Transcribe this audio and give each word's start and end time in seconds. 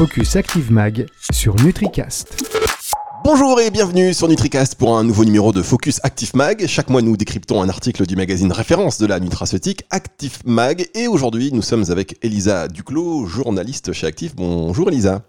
Focus 0.00 0.34
Active 0.36 0.72
Mag 0.72 1.06
sur 1.30 1.54
NutriCast. 1.56 2.42
Bonjour 3.22 3.60
et 3.60 3.70
bienvenue 3.70 4.14
sur 4.14 4.28
NutriCast 4.28 4.76
pour 4.76 4.96
un 4.96 5.04
nouveau 5.04 5.26
numéro 5.26 5.52
de 5.52 5.60
Focus 5.60 6.00
Active 6.02 6.30
Mag. 6.34 6.66
Chaque 6.66 6.88
mois, 6.88 7.02
nous 7.02 7.18
décryptons 7.18 7.60
un 7.60 7.68
article 7.68 8.06
du 8.06 8.16
magazine 8.16 8.50
référence 8.50 8.96
de 8.96 9.04
la 9.04 9.20
nutraceutique 9.20 9.84
Active 9.90 10.38
Mag. 10.46 10.86
Et 10.94 11.06
aujourd'hui, 11.06 11.50
nous 11.52 11.60
sommes 11.60 11.84
avec 11.90 12.16
Elisa 12.24 12.68
Duclos, 12.68 13.26
journaliste 13.26 13.92
chez 13.92 14.06
Active. 14.06 14.34
Bonjour 14.34 14.88
Elisa. 14.88 15.22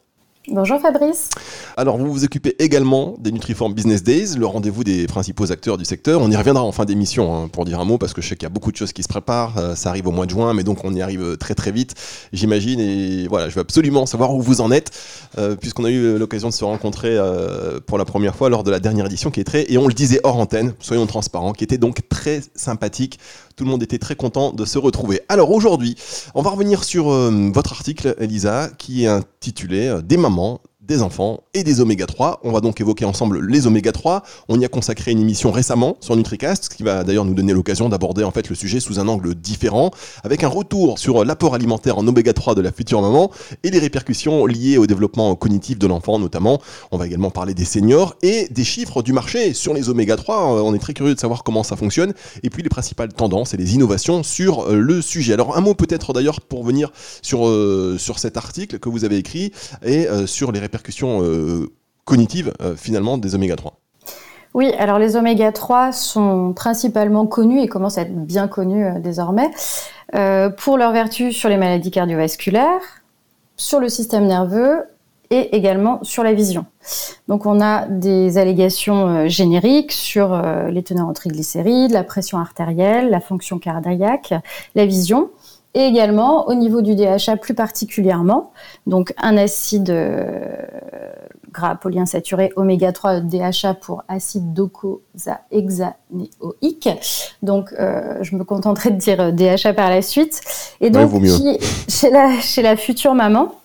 Bonjour 0.48 0.82
Fabrice. 0.82 1.30
Alors 1.78 2.00
vous 2.00 2.12
vous 2.12 2.24
occupez 2.24 2.56
également 2.58 3.16
des 3.20 3.32
Nutriform 3.32 3.76
Business 3.76 4.02
Days, 4.02 4.38
le 4.40 4.48
rendez-vous 4.48 4.84
des 4.84 5.06
principaux 5.06 5.52
acteurs 5.52 5.78
du 5.78 5.86
secteur. 5.86 6.20
On 6.20 6.32
y 6.32 6.36
reviendra 6.36 6.64
en 6.64 6.72
fin 6.72 6.84
d'émission 6.84 7.36
hein, 7.36 7.48
pour 7.48 7.64
dire 7.64 7.80
un 7.80 7.86
mot 7.86 8.00
parce 8.00 8.16
que 8.16 8.24
je 8.24 8.30
sais 8.30 8.36
qu'il 8.36 8.48
y 8.48 8.48
a 8.48 8.50
beaucoup 8.50 8.72
de 8.72 8.76
choses 8.76 8.92
qui 8.92 9.04
se 9.04 9.08
préparent. 9.08 9.60
Euh, 9.60 9.76
ça 9.76 9.90
arrive 9.90 10.08
au 10.08 10.12
mois 10.12 10.26
de 10.26 10.32
juin, 10.32 10.56
mais 10.56 10.64
donc 10.64 10.84
on 10.84 10.96
y 10.96 11.02
arrive 11.04 11.38
très 11.38 11.54
très 11.54 11.72
vite, 11.72 11.94
j'imagine. 12.34 12.80
Et 12.80 13.28
voilà, 13.28 13.50
je 13.50 13.54
veux 13.54 13.62
absolument 13.62 14.08
savoir 14.08 14.34
où 14.34 14.42
vous 14.42 14.62
en 14.62 14.72
êtes 14.72 14.90
euh, 15.38 15.56
puisqu'on 15.56 15.86
a 15.86 15.92
eu 15.92 16.18
l'occasion 16.18 16.50
de 16.50 16.54
se 16.56 16.64
rencontrer 16.64 17.16
euh, 17.18 17.80
pour 17.80 18.00
la 18.00 18.06
première 18.06 18.36
fois 18.36 18.50
lors 18.50 18.64
de 18.64 18.72
la 18.72 18.80
dernière 18.80 19.06
édition 19.06 19.30
qui 19.30 19.42
est 19.42 19.44
très, 19.44 19.72
et 19.72 19.78
on 19.78 19.88
le 19.88 19.94
disait 19.94 20.22
hors 20.24 20.38
antenne, 20.38 20.74
soyons 20.80 21.06
transparents, 21.06 21.54
qui 21.54 21.64
était 21.64 21.78
donc 21.78 22.10
très 22.10 22.42
sympathique 22.56 23.20
tout 23.62 23.66
le 23.66 23.70
monde 23.70 23.84
était 23.84 24.00
très 24.00 24.16
content 24.16 24.54
de 24.54 24.66
se 24.66 24.80
retrouver. 24.80 25.22
Alors 25.30 25.52
aujourd'hui, 25.52 25.96
on 26.34 26.42
va 26.42 26.50
revenir 26.50 26.84
sur 26.84 27.12
euh, 27.12 27.52
votre 27.54 27.74
article, 27.74 28.16
Elisa, 28.20 28.72
qui 28.80 29.04
est 29.04 29.08
intitulé 29.08 29.86
euh, 29.86 30.02
Des 30.02 30.18
mamans 30.18 30.62
des 30.82 31.02
enfants 31.04 31.44
et 31.54 31.64
des 31.64 31.80
oméga 31.80 32.06
3. 32.06 32.42
On 32.44 32.52
va 32.52 32.60
donc 32.60 32.82
évoquer 32.82 33.06
ensemble 33.06 33.46
les 33.46 33.68
oméga 33.68 33.92
3. 33.92 34.24
On 34.50 34.60
y 34.60 34.66
a 34.66 34.68
consacré 34.68 35.12
une 35.12 35.20
émission 35.20 35.52
récemment 35.52 35.96
sur 36.00 36.16
NutriCast, 36.16 36.66
ce 36.66 36.70
qui 36.70 36.84
va 36.84 37.04
d'ailleurs 37.04 37.26
nous 37.26 37.34
donner 37.34 37.54
l'occasion 37.54 37.88
d'aborder 37.88 38.24
en 38.24 38.32
fait 38.32 38.50
le 38.50 38.56
sujet 38.56 38.80
sous 38.80 39.00
un 39.00 39.08
angle 39.08 39.36
différent, 39.36 39.92
avec 40.24 40.44
un 40.44 40.48
retour 40.48 40.98
sur 41.00 41.24
l'apport 41.24 41.56
alimentaire 41.56 41.98
en 41.98 42.08
oméga 42.08 42.34
3 42.34 42.56
de 42.56 42.62
la 42.62 42.72
future 42.72 43.02
maman 43.02 43.32
et 43.64 43.70
les 43.70 43.80
répercussions 43.80 44.46
liées 44.46 44.78
au 44.78 44.88
développement 44.88 45.36
cognitif 45.36 45.78
de 45.78 45.88
l'enfant 45.88 46.20
notamment. 46.20 46.60
On 46.92 46.98
va 46.98 47.06
également 47.06 47.32
parler 47.32 47.54
des 47.54 47.66
seniors 47.66 48.16
et 48.22 48.48
des 48.50 48.64
chiffres 48.64 49.04
du 49.04 49.14
marché 49.14 49.54
sur 49.54 49.74
les 49.74 49.88
oméga 49.90 50.18
3. 50.18 50.64
On 50.64 50.74
est 50.74 50.80
très 50.80 50.94
curieux 50.94 51.16
de 51.16 51.20
savoir 51.20 51.44
comment 51.44 51.64
ça 51.64 51.76
fonctionne 51.76 52.14
et 52.44 52.50
puis 52.50 52.64
les 52.64 52.70
principales 52.70 53.14
tendances 53.14 53.54
et 53.54 53.58
les 53.58 53.76
innovations 53.76 54.24
sur 54.24 54.68
euh, 54.68 54.76
le 54.76 55.02
sujet. 55.02 55.34
Alors 55.34 55.58
un 55.58 55.62
mot 55.62 55.76
peut-être 55.76 56.12
d'ailleurs 56.12 56.42
pour 56.42 56.64
venir 56.64 56.92
sur, 57.22 57.48
euh, 57.48 57.98
sur 58.00 58.20
cet 58.20 58.36
article 58.36 58.80
que 58.80 58.90
vous 58.90 59.06
avez 59.06 59.18
écrit 59.18 59.52
et 59.86 60.08
euh, 60.08 60.28
sur 60.28 60.52
les 60.52 60.60
répercussions 60.60 60.81
répercussions 60.82 61.22
euh, 61.22 61.72
cognitives 62.06 62.54
euh, 62.62 62.76
finalement 62.76 63.18
des 63.18 63.36
oméga 63.36 63.56
3 63.56 63.78
oui, 64.54 64.74
alors 64.78 65.00
les 65.00 65.16
oméga 65.16 65.54
3 65.54 65.94
sont 65.94 66.52
principalement 66.54 67.26
connus 67.26 67.62
et 67.62 67.70
commencent 67.70 67.98
à 67.98 68.02
être 68.02 68.14
bien 68.14 68.50
connus 68.50 68.86
euh, 68.86 69.00
désormais 69.00 69.50
pour 70.58 70.78
leurs 70.78 70.92
vertus 70.92 71.34
sur 71.34 71.48
les 71.48 71.56
maladies 71.56 71.90
cardiovasculaires, 71.90 72.82
sur 73.56 73.80
le 73.80 73.88
système 73.88 74.28
nerveux 74.28 74.84
et 75.30 75.56
également 75.56 76.04
sur 76.04 76.22
la 76.22 76.34
vision. 76.34 76.66
Donc 77.30 77.46
on 77.46 77.62
a 77.62 77.86
des 77.86 78.38
allégations 78.38 79.30
génériques 79.30 79.94
sur 79.94 80.38
les 80.70 80.84
teneurs 80.84 81.08
en 81.08 81.14
triglycérides, 81.14 81.92
la 81.92 82.04
pression 82.04 82.40
artérielle, 82.40 83.10
la 83.10 83.22
fonction 83.22 83.58
cardiaque, 83.58 84.34
la 84.76 84.86
vision 84.86 85.30
et 85.74 85.86
également 85.86 86.48
au 86.48 86.54
niveau 86.54 86.82
du 86.82 86.96
DHA 86.96 87.38
plus 87.38 87.54
particulièrement, 87.54 88.52
donc 88.88 89.14
un 89.18 89.38
acide 89.38 89.90
euh, 89.90 90.26
gras 91.54 91.76
polyinsaturé 91.76 92.52
oméga 92.58 92.92
3 92.92 93.22
DHA 93.22 93.76
pour 93.76 94.04
acide 94.10 94.52
docosahexanéoïque. 94.54 96.90
Donc 97.42 97.74
euh, 97.80 98.18
je 98.22 98.36
me 98.36 98.44
contenterai 98.44 98.92
de 98.92 98.98
dire 98.98 99.32
DHA 99.32 99.72
par 99.74 99.90
la 99.90 100.02
suite. 100.02 100.42
Et 100.82 100.90
donc 100.90 101.10
chez 101.88 102.10
la 102.10 102.38
chez 102.42 102.62
la 102.62 102.76
future 102.76 103.16
maman, 103.16 103.56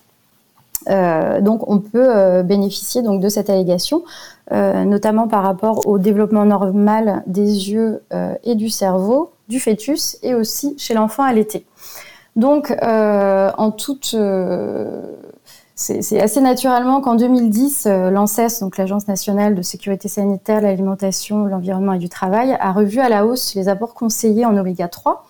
euh, 0.88 1.40
donc 1.40 1.68
on 1.68 1.80
peut 1.80 2.44
bénéficier 2.44 3.02
donc 3.02 3.20
de 3.20 3.28
cette 3.28 3.50
allégation, 3.50 4.04
notamment 4.52 5.26
par 5.26 5.42
rapport 5.42 5.88
au 5.88 5.98
développement 5.98 6.44
normal 6.44 7.24
des 7.26 7.72
yeux 7.72 8.00
et 8.44 8.54
du 8.54 8.70
cerveau 8.70 9.32
du 9.48 9.60
fœtus 9.60 10.18
et 10.22 10.34
aussi 10.34 10.74
chez 10.78 10.94
l'enfant 10.94 11.22
allaité. 11.22 11.64
Donc, 12.36 12.70
euh, 12.70 13.50
en 13.56 13.70
toute, 13.70 14.12
euh, 14.14 15.00
c'est 15.74 16.20
assez 16.20 16.40
naturellement 16.42 17.00
qu'en 17.00 17.14
2010, 17.14 17.86
euh, 17.86 18.10
l'ANSES, 18.10 18.60
donc 18.60 18.76
l'Agence 18.76 19.08
nationale 19.08 19.54
de 19.54 19.62
sécurité 19.62 20.08
sanitaire, 20.08 20.60
l'alimentation, 20.60 21.46
l'environnement 21.46 21.94
et 21.94 21.98
du 21.98 22.10
travail, 22.10 22.54
a 22.60 22.72
revu 22.72 23.00
à 23.00 23.08
la 23.08 23.24
hausse 23.24 23.54
les 23.54 23.68
apports 23.68 23.94
conseillés 23.94 24.44
en 24.44 24.56
oméga 24.56 24.88
3 24.88 25.26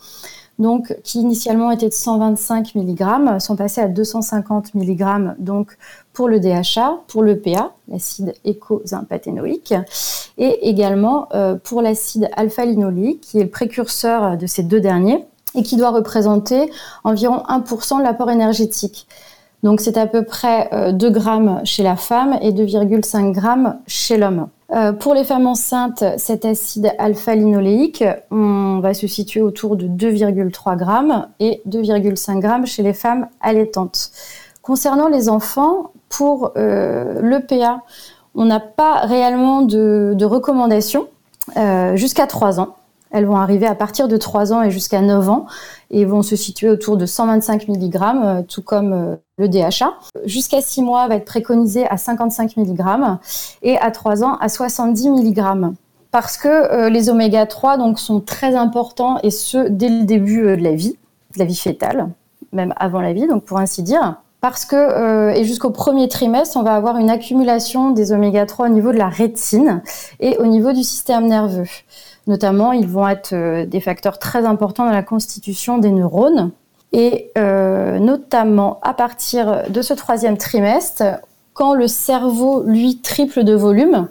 donc 0.59 0.97
qui 1.05 1.21
initialement 1.21 1.71
étaient 1.71 1.91
de 1.91 1.93
125 1.93 2.75
mg, 2.77 3.39
sont 3.41 3.57
passés 3.57 3.83
à 3.83 3.89
250 3.89 4.75
mg 4.75 5.35
donc 5.39 5.77
pour 6.15 6.29
le 6.29 6.41
DHA, 6.41 7.03
pour 7.09 7.23
le 7.23 7.39
PA, 7.39 7.75
l'acide 7.89 8.33
écosympathénoïque, 8.43 9.75
et 10.39 10.67
également 10.71 11.29
pour 11.63 11.83
l'acide 11.83 12.31
alpha-linoléique, 12.35 13.21
qui 13.21 13.39
est 13.39 13.45
le 13.45 13.51
précurseur 13.51 14.39
de 14.39 14.47
ces 14.47 14.63
deux 14.63 14.81
derniers, 14.81 15.27
et 15.55 15.63
qui 15.63 15.77
doit 15.77 15.91
représenter 15.91 16.71
environ 17.05 17.43
1% 17.49 17.99
de 17.99 18.03
l'apport 18.03 18.31
énergétique. 18.31 19.07
Donc 19.63 19.81
c'est 19.81 19.97
à 19.97 20.07
peu 20.07 20.23
près 20.23 20.69
2 20.93 21.07
euh, 21.07 21.11
grammes 21.11 21.61
chez 21.65 21.83
la 21.83 21.97
femme 21.97 22.39
et 22.41 22.53
2,5 22.53 23.33
grammes 23.33 23.79
chez 23.87 24.17
l'homme. 24.17 24.49
Euh, 24.73 24.93
pour 24.93 25.15
les 25.15 25.25
femmes 25.25 25.47
enceintes, 25.47 26.05
cet 26.19 26.45
acide 26.45 26.93
alpha-linoléique, 26.99 28.05
on 28.31 28.81
va 28.81 28.95
se 28.95 29.07
situer 29.07 29.41
autour 29.41 29.77
de 29.77 29.87
2,3 29.87 30.77
grammes 30.77 31.29
et 31.41 31.63
2,5 31.69 32.41
grammes 32.41 32.67
chez 32.67 32.83
les 32.83 32.93
femmes 32.93 33.29
allaitantes. 33.41 34.11
Concernant 34.63 35.09
les 35.09 35.29
enfants, 35.29 35.93
pour 36.09 36.53
euh, 36.57 37.21
l'EPA, 37.23 37.83
on 38.35 38.45
n'a 38.45 38.61
pas 38.61 39.01
réellement 39.01 39.63
de, 39.63 40.15
de 40.17 40.25
recommandations 40.25 41.09
jusqu'à 41.95 42.27
3 42.27 42.61
ans. 42.61 42.77
Elles 43.11 43.25
vont 43.25 43.37
arriver 43.37 43.67
à 43.67 43.75
partir 43.75 44.09
de 44.09 44.17
3 44.17 44.53
ans 44.53 44.63
et 44.63 44.71
jusqu'à 44.71 45.01
9 45.01 45.29
ans 45.29 45.47
et 45.91 46.05
vont 46.05 46.23
se 46.23 46.35
situer 46.35 46.69
autour 46.69 46.97
de 46.97 47.07
125 47.07 47.69
mg, 47.69 47.97
euh, 47.97 48.43
tout 48.43 48.63
comme 48.63 48.93
euh, 48.93 49.17
le 49.39 49.49
DHA. 49.49 49.95
Jusqu'à 50.25 50.61
6 50.61 50.83
mois 50.83 51.07
va 51.07 51.17
être 51.17 51.25
préconisé 51.25 51.87
à 51.87 51.97
55 51.97 52.57
mg 52.57 52.83
et 53.63 53.79
à 53.79 53.91
3 53.91 54.25
ans 54.25 54.37
à 54.41 54.49
70 54.49 55.11
mg. 55.11 55.43
Parce 56.11 56.37
que 56.37 56.49
euh, 56.49 56.89
les 56.89 57.09
oméga 57.09 57.47
3 57.47 57.79
donc, 57.79 57.99
sont 57.99 58.21
très 58.21 58.57
importants 58.57 59.19
et 59.23 59.31
ce 59.31 59.69
dès 59.69 59.89
le 59.89 60.05
début 60.05 60.43
de 60.43 60.63
la 60.63 60.73
vie, 60.73 60.97
de 61.35 61.39
la 61.39 61.45
vie 61.45 61.57
fétale, 61.57 62.09
même 62.53 62.75
avant 62.77 63.01
la 63.01 63.13
vie, 63.13 63.27
donc 63.27 63.45
pour 63.45 63.59
ainsi 63.59 63.83
dire 63.83 64.17
parce 64.43 64.65
que 64.65 65.35
et 65.35 65.45
jusqu'au 65.45 65.71
premier 65.71 66.09
trimestre, 66.09 66.57
on 66.57 66.63
va 66.63 66.75
avoir 66.75 66.99
une 66.99 67.11
accumulation 67.11 67.91
des 67.91 68.13
oméga 68.13 68.47
3 68.47 68.67
au 68.67 68.69
niveau 68.69 68.93
de 68.93 68.99
la 68.99 69.09
rétine 69.09 69.83
et 70.21 70.37
au 70.37 70.47
niveau 70.47 70.73
du 70.73 70.85
système 70.85 71.27
nerveux. 71.27 71.65
Notamment, 72.27 72.73
ils 72.73 72.89
vont 72.89 73.07
être 73.07 73.33
euh, 73.35 73.67
des 73.67 73.81
facteurs 73.81 74.19
très 74.19 74.45
importants 74.45 74.85
dans 74.85 74.93
la 74.93 75.03
constitution 75.03 75.79
des 75.79 75.91
neurones. 75.91 76.51
Et 76.93 77.31
euh, 77.39 77.99
notamment 77.99 78.79
à 78.83 78.95
partir 78.95 79.65
de 79.69 79.83
ce 79.83 79.95
troisième 79.95 80.37
trimestre, 80.37 81.05
quand 81.53 81.75
le 81.75 81.89
cerveau, 81.89 82.63
lui, 82.65 83.01
triple 83.01 83.45
de 83.45 83.55
volume, 83.55 84.09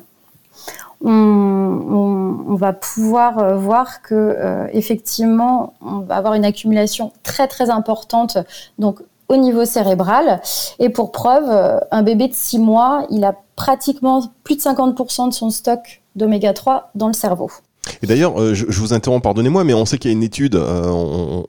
on, 1.04 2.56
va 2.58 2.72
pouvoir 2.72 3.40
euh, 3.40 3.56
voir 3.58 4.02
que 4.02 4.38
effectivement, 4.72 5.74
on 5.82 6.00
va 6.00 6.16
avoir 6.16 6.36
une 6.36 6.46
accumulation 6.46 7.12
très 7.24 7.48
très 7.48 7.70
importante 7.70 8.38
donc 8.80 9.02
au 9.28 9.36
niveau 9.36 9.66
cérébral. 9.66 10.42
Et 10.80 10.90
pour 10.90 11.12
preuve, 11.12 11.50
un 11.92 12.02
bébé 12.02 12.30
de 12.30 12.34
6 12.34 12.60
mois, 12.60 13.06
il 13.10 13.26
a 13.26 13.36
pratiquement 13.58 14.24
plus 14.44 14.56
de 14.56 14.62
50% 14.62 15.30
de 15.30 15.34
son 15.34 15.50
stock 15.50 16.02
d'oméga 16.16 16.54
3 16.54 16.92
dans 16.96 17.08
le 17.08 17.14
cerveau. 17.14 17.52
Et 18.02 18.08
d'ailleurs, 18.08 18.40
euh, 18.40 18.54
je, 18.54 18.66
vous 18.66 18.94
interromps, 18.94 19.24
pardonnez-moi, 19.24 19.64
mais 19.64 19.74
on 19.74 19.86
sait 19.86 19.98
qu'il 19.98 20.12
y 20.12 20.14
a 20.14 20.18
une 20.18 20.24
étude, 20.24 20.56
euh, 20.56 20.90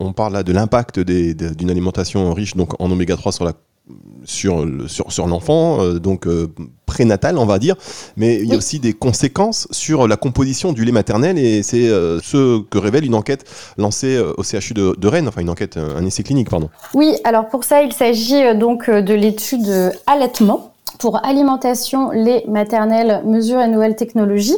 on, 0.00 0.12
parle 0.12 0.32
là 0.32 0.42
de 0.42 0.52
l'impact 0.52 1.00
d'une 1.00 1.70
alimentation 1.70 2.32
riche 2.32 2.56
donc 2.56 2.80
en 2.80 2.91
oméga 2.91 3.16
3 3.16 3.32
sur 3.32 3.44
la 3.44 3.52
sur, 4.24 4.66
sur, 4.88 5.12
sur 5.12 5.27
l'enfant, 5.28 5.80
euh, 5.80 6.00
donc 6.00 6.27
prénatal, 6.86 7.38
on 7.38 7.47
va 7.47 7.60
dire, 7.60 7.77
mais 8.16 8.36
il 8.36 8.48
y 8.48 8.54
a 8.54 8.56
aussi 8.56 8.80
des 8.80 8.92
conséquences 8.92 9.68
sur 9.71 10.09
la 10.09 10.16
composition 10.16 10.72
du 10.72 10.84
lait 10.84 10.91
maternel, 10.91 11.38
et 11.38 11.62
c'est 11.62 11.88
ce 11.88 12.62
que 12.62 12.78
révèle 12.78 13.04
une 13.04 13.15
enquête 13.15 13.44
lancée 13.77 14.18
au 14.36 14.42
CHU 14.42 14.74
de, 14.74 14.97
de, 14.98 15.09
Rennes, 15.09 15.28
enfin 15.28 15.42
une 15.42 15.50
enquête, 15.50 15.77
un 15.77 16.04
essai 16.04 16.24
clinique, 16.24 16.50
pardon. 16.50 16.68
Oui, 16.94 17.12
alors 17.22 17.48
pour 17.48 17.62
ça, 17.62 17.82
il 17.82 17.92
s'agit 17.92 18.56
donc 18.59 18.91
de 18.91 19.15
l'étude 19.15 19.92
allaitement 20.06 20.72
pour 20.98 21.24
alimentation, 21.24 22.10
lait 22.10 22.44
maternel, 22.48 23.22
mesures 23.24 23.60
et 23.60 23.68
nouvelles 23.68 23.97
technologies. 23.97 24.56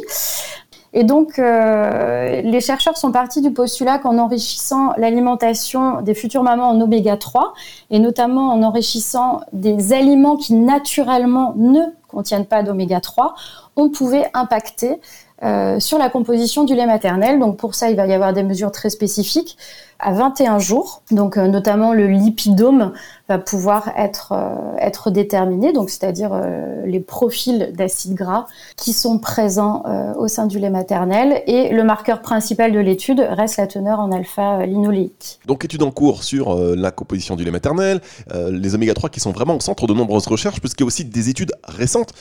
Et 0.93 1.03
donc, 1.03 1.37
euh, 1.37 2.41
les 2.41 2.61
chercheurs 2.61 2.97
sont 2.97 3.11
partis 3.11 3.41
du 3.41 3.51
postulat 3.51 3.99
qu'en 3.99 4.17
enrichissant 4.17 4.93
l'alimentation 4.97 6.01
des 6.01 6.15
futures 6.15 6.43
mamans 6.43 6.69
en 6.69 6.81
oméga 6.81 7.15
3, 7.15 7.53
et 7.91 7.99
notamment 7.99 8.49
en 8.49 8.63
enrichissant 8.63 9.41
des 9.53 9.93
aliments 9.93 10.35
qui 10.35 10.53
naturellement 10.53 11.53
ne 11.57 11.81
contiennent 12.07 12.45
pas 12.45 12.63
d'oméga 12.63 13.01
3, 13.01 13.35
on 13.75 13.89
pouvait 13.89 14.29
impacter 14.33 14.99
euh, 15.43 15.79
sur 15.79 15.97
la 15.97 16.09
composition 16.09 16.63
du 16.63 16.75
lait 16.75 16.87
maternel. 16.87 17.39
Donc 17.39 17.57
pour 17.57 17.75
ça, 17.75 17.89
il 17.89 17.95
va 17.95 18.07
y 18.07 18.13
avoir 18.13 18.33
des 18.33 18.43
mesures 18.43 18.71
très 18.71 18.89
spécifiques. 18.89 19.57
À 19.99 20.13
21 20.13 20.59
jours. 20.59 21.03
Donc 21.11 21.37
notamment 21.37 21.93
le 21.93 22.07
lipidome 22.07 22.93
va 23.29 23.37
pouvoir 23.37 23.91
être, 23.95 24.33
euh, 24.33 25.11
déterminé, 25.11 25.71
donc 25.71 25.89
c'est-à-dire 25.89 26.31
euh, 26.33 26.85
les 26.85 26.99
profils 26.99 27.71
d'acides 27.75 28.15
gras 28.15 28.47
qui 28.75 28.91
sont 28.91 29.17
présents 29.17 29.83
euh, 29.85 30.13
au 30.15 30.27
sein 30.27 30.45
du 30.45 30.59
lait 30.59 30.69
maternel. 30.69 31.41
Et 31.47 31.69
le 31.69 31.83
marqueur 31.83 32.21
principal 32.21 32.71
de 32.71 32.79
l'étude 32.79 33.19
reste 33.19 33.57
la 33.57 33.67
teneur 33.67 33.99
en 33.99 34.11
alpha-linoléique. 34.11 35.39
Donc 35.45 35.63
étude 35.63 35.83
en 35.83 35.91
cours 35.91 36.23
sur 36.23 36.55
la 36.55 36.91
composition 36.91 37.35
du 37.35 37.43
lait 37.43 37.51
maternel, 37.51 38.01
les 38.33 38.75
oméga 38.75 38.93
3 38.93 39.09
qui 39.09 39.19
sont 39.19 39.31
vraiment 39.31 39.55
au 39.55 39.59
centre 39.59 39.87
de 39.87 39.93
nombreuses 39.93 40.27
recherches, 40.27 40.59
puisqu'il 40.59 40.83
y 40.83 40.85
a 40.85 40.87
aussi 40.87 41.05
des 41.05 41.29
études 41.29 41.51
récentes 41.63 42.13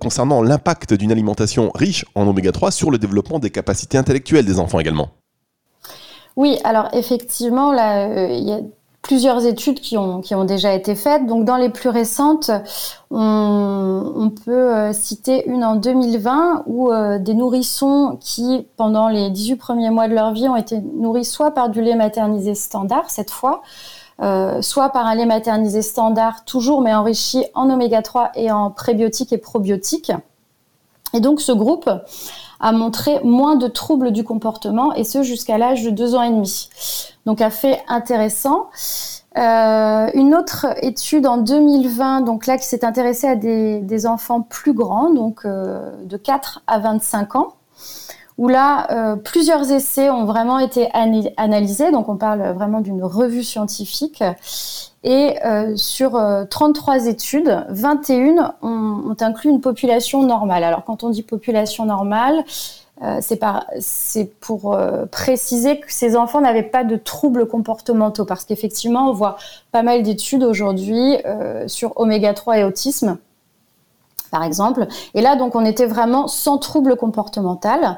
concernant 0.00 0.42
l'impact 0.42 0.94
d'une 0.94 1.12
alimentation 1.12 1.70
riche 1.74 2.04
en 2.14 2.26
oméga 2.26 2.52
3 2.52 2.70
sur 2.70 2.90
le 2.90 2.98
développement 2.98 3.38
des 3.38 3.50
capacités 3.50 3.98
intellectuelles 3.98 4.46
des 4.46 4.58
enfants 4.58 4.80
également. 4.80 5.10
Oui, 6.36 6.58
alors 6.64 6.88
effectivement, 6.92 7.72
là, 7.72 8.28
il 8.28 8.44
y 8.44 8.52
a 8.52 8.60
plusieurs 9.06 9.46
études 9.46 9.78
qui 9.80 9.96
ont, 9.96 10.44
déjà 10.44 10.74
été 10.74 10.96
faites. 10.96 11.26
Donc, 11.26 11.44
dans 11.44 11.56
les 11.56 11.68
plus 11.68 11.88
récentes, 11.88 12.50
on, 13.10 14.32
peut 14.44 14.74
euh, 14.74 14.92
citer 14.92 15.48
une 15.48 15.64
en 15.64 15.76
2020 15.76 16.64
où 16.66 16.90
euh, 16.90 17.18
des 17.18 17.34
nourrissons 17.34 18.18
qui, 18.20 18.66
pendant 18.76 19.08
les 19.08 19.30
18 19.30 19.56
premiers 19.56 19.90
mois 19.90 20.08
de 20.08 20.14
leur 20.14 20.32
vie, 20.32 20.48
ont 20.48 20.56
été 20.56 20.80
nourris 20.80 21.24
soit 21.24 21.52
par 21.52 21.68
du 21.68 21.80
lait 21.80 21.94
maternisé 21.94 22.56
standard, 22.56 23.08
cette 23.08 23.30
fois, 23.30 23.62
euh, 24.22 24.60
soit 24.60 24.88
par 24.88 25.06
un 25.06 25.14
lait 25.14 25.26
maternisé 25.26 25.82
standard, 25.82 26.44
toujours 26.44 26.80
mais 26.80 26.94
enrichi 26.94 27.44
en 27.54 27.70
oméga 27.70 28.02
3 28.02 28.32
et 28.34 28.50
en 28.50 28.70
prébiotiques 28.72 29.32
et 29.32 29.38
probiotiques. 29.38 30.12
Et 31.14 31.20
donc, 31.20 31.40
ce 31.40 31.52
groupe 31.52 31.88
a 32.60 32.72
montré 32.72 33.20
moins 33.22 33.56
de 33.56 33.66
troubles 33.68 34.12
du 34.12 34.24
comportement, 34.24 34.94
et 34.94 35.04
ce 35.04 35.22
jusqu'à 35.22 35.58
l'âge 35.58 35.82
de 35.82 35.90
2 35.90 36.14
ans 36.14 36.22
et 36.22 36.30
demi. 36.30 36.68
Donc 37.26 37.40
un 37.40 37.50
fait 37.50 37.82
intéressant. 37.88 38.68
Euh, 39.36 40.10
une 40.14 40.34
autre 40.34 40.66
étude 40.82 41.26
en 41.26 41.36
2020, 41.36 42.22
donc 42.22 42.46
là 42.46 42.56
qui 42.56 42.64
s'est 42.64 42.86
intéressée 42.86 43.26
à 43.26 43.36
des, 43.36 44.06
enfants 44.06 44.40
plus 44.40 44.72
grands, 44.72 45.10
donc 45.10 45.40
euh, 45.44 45.90
de 46.04 46.16
4 46.16 46.62
à 46.66 46.78
25 46.78 47.36
ans, 47.36 47.54
où 48.38 48.48
là 48.48 48.90
euh, 48.92 49.16
plusieurs 49.16 49.70
essais 49.70 50.08
ont 50.08 50.24
vraiment 50.24 50.58
été 50.58 50.88
analysés, 51.36 51.90
donc 51.90 52.08
on 52.08 52.16
parle 52.16 52.54
vraiment 52.54 52.80
d'une 52.80 53.04
revue 53.04 53.44
scientifique. 53.44 54.24
Et 55.08 55.36
sur 55.76 56.20
33 56.50 57.06
études, 57.06 57.64
21 57.68 58.54
ont, 58.60 59.16
inclus 59.20 59.50
une 59.50 59.60
population 59.60 60.24
normale. 60.24 60.64
Alors 60.64 60.84
quand 60.84 61.04
on 61.04 61.10
dit 61.10 61.22
population 61.22 61.84
normale, 61.84 62.44
euh, 63.02 63.20
c'est 63.20 64.40
pour 64.40 64.72
euh, 64.72 65.04
préciser 65.04 65.80
que 65.80 65.92
ces 65.92 66.16
enfants 66.16 66.40
n'avaient 66.40 66.62
pas 66.62 66.82
de 66.82 66.96
troubles 66.96 67.46
comportementaux 67.46 68.24
parce 68.24 68.46
qu'effectivement 68.46 69.10
on 69.10 69.12
voit 69.12 69.36
pas 69.70 69.82
mal 69.82 70.02
d'études 70.02 70.42
aujourd'hui 70.42 71.18
euh, 71.26 71.68
sur 71.68 71.92
oméga 71.96 72.32
3 72.32 72.58
et 72.58 72.64
autisme 72.64 73.18
par 74.30 74.42
exemple. 74.42 74.86
Et 75.14 75.20
là, 75.20 75.36
donc, 75.36 75.54
on 75.54 75.64
était 75.64 75.86
vraiment 75.86 76.26
sans 76.26 76.58
trouble 76.58 76.96
comportemental. 76.96 77.96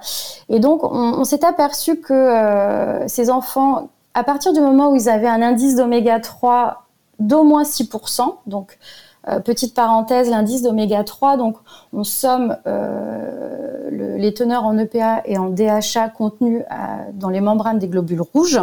Et 0.50 0.61
donc, 0.61 0.84
on, 0.84 1.25
s'est 1.25 1.43
aperçu 1.43 1.96
que 1.96 3.00
ces 3.06 3.31
enfants, 3.31 3.88
à 4.12 4.22
partir 4.25 4.52
du 4.52 4.61
moment 4.61 4.90
où 4.90 4.96
ils 4.96 5.08
avaient 5.08 5.26
un 5.26 5.40
indice 5.40 5.76
d'oméga 5.76 6.20
3 6.20 6.88
d'au 7.19 7.44
moins 7.44 7.62
6%, 7.62 8.35
donc 8.47 8.79
euh, 9.29 9.41
petite 9.41 9.75
parenthèse, 9.75 10.31
l'indice 10.31 10.62
d'oméga 10.62 11.05
3, 11.05 11.37
donc 11.37 11.56
on 11.93 12.05
somme 12.05 12.56
euh, 12.67 13.91
les 13.91 14.32
teneurs 14.32 14.65
en 14.65 14.79
EPA 14.79 15.23
et 15.26 15.37
en 15.38 15.50
DHA 15.50 16.09
contenus 16.17 16.62
euh, 16.70 16.75
dans 17.15 17.29
les 17.29 17.41
membranes 17.41 17.79
des 17.79 17.88
globules 17.88 18.23
rouges. 18.23 18.61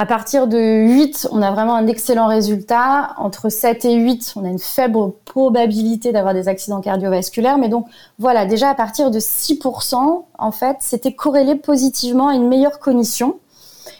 À 0.00 0.06
partir 0.06 0.46
de 0.46 0.58
8, 0.58 1.28
on 1.32 1.42
a 1.42 1.50
vraiment 1.50 1.74
un 1.74 1.88
excellent 1.88 2.28
résultat. 2.28 3.14
Entre 3.18 3.48
7 3.48 3.84
et 3.84 3.94
8, 3.96 4.34
on 4.36 4.44
a 4.44 4.48
une 4.48 4.60
faible 4.60 5.10
probabilité 5.24 6.12
d'avoir 6.12 6.34
des 6.34 6.46
accidents 6.46 6.80
cardiovasculaires. 6.80 7.58
Mais 7.58 7.68
donc, 7.68 7.88
voilà, 8.20 8.46
déjà 8.46 8.70
à 8.70 8.76
partir 8.76 9.10
de 9.10 9.18
6%, 9.18 10.22
en 10.38 10.52
fait, 10.52 10.76
c'était 10.78 11.14
corrélé 11.14 11.56
positivement 11.56 12.28
à 12.28 12.34
une 12.34 12.46
meilleure 12.46 12.78
cognition. 12.78 13.40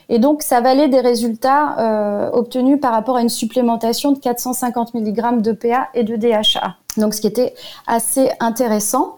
Et 0.08 0.18
donc, 0.18 0.42
ça 0.42 0.60
valait 0.60 0.88
des 0.88 1.00
résultats 1.00 1.78
euh, 1.78 2.30
obtenus 2.32 2.80
par 2.80 2.92
rapport 2.92 3.16
à 3.16 3.20
une 3.20 3.28
supplémentation 3.28 4.12
de 4.12 4.18
450 4.18 4.94
mg 4.94 5.42
de 5.42 5.52
PA 5.52 5.88
et 5.94 6.02
de 6.02 6.16
DHA. 6.16 6.76
Donc, 6.96 7.14
ce 7.14 7.20
qui 7.20 7.26
était 7.26 7.54
assez 7.86 8.30
intéressant. 8.40 9.16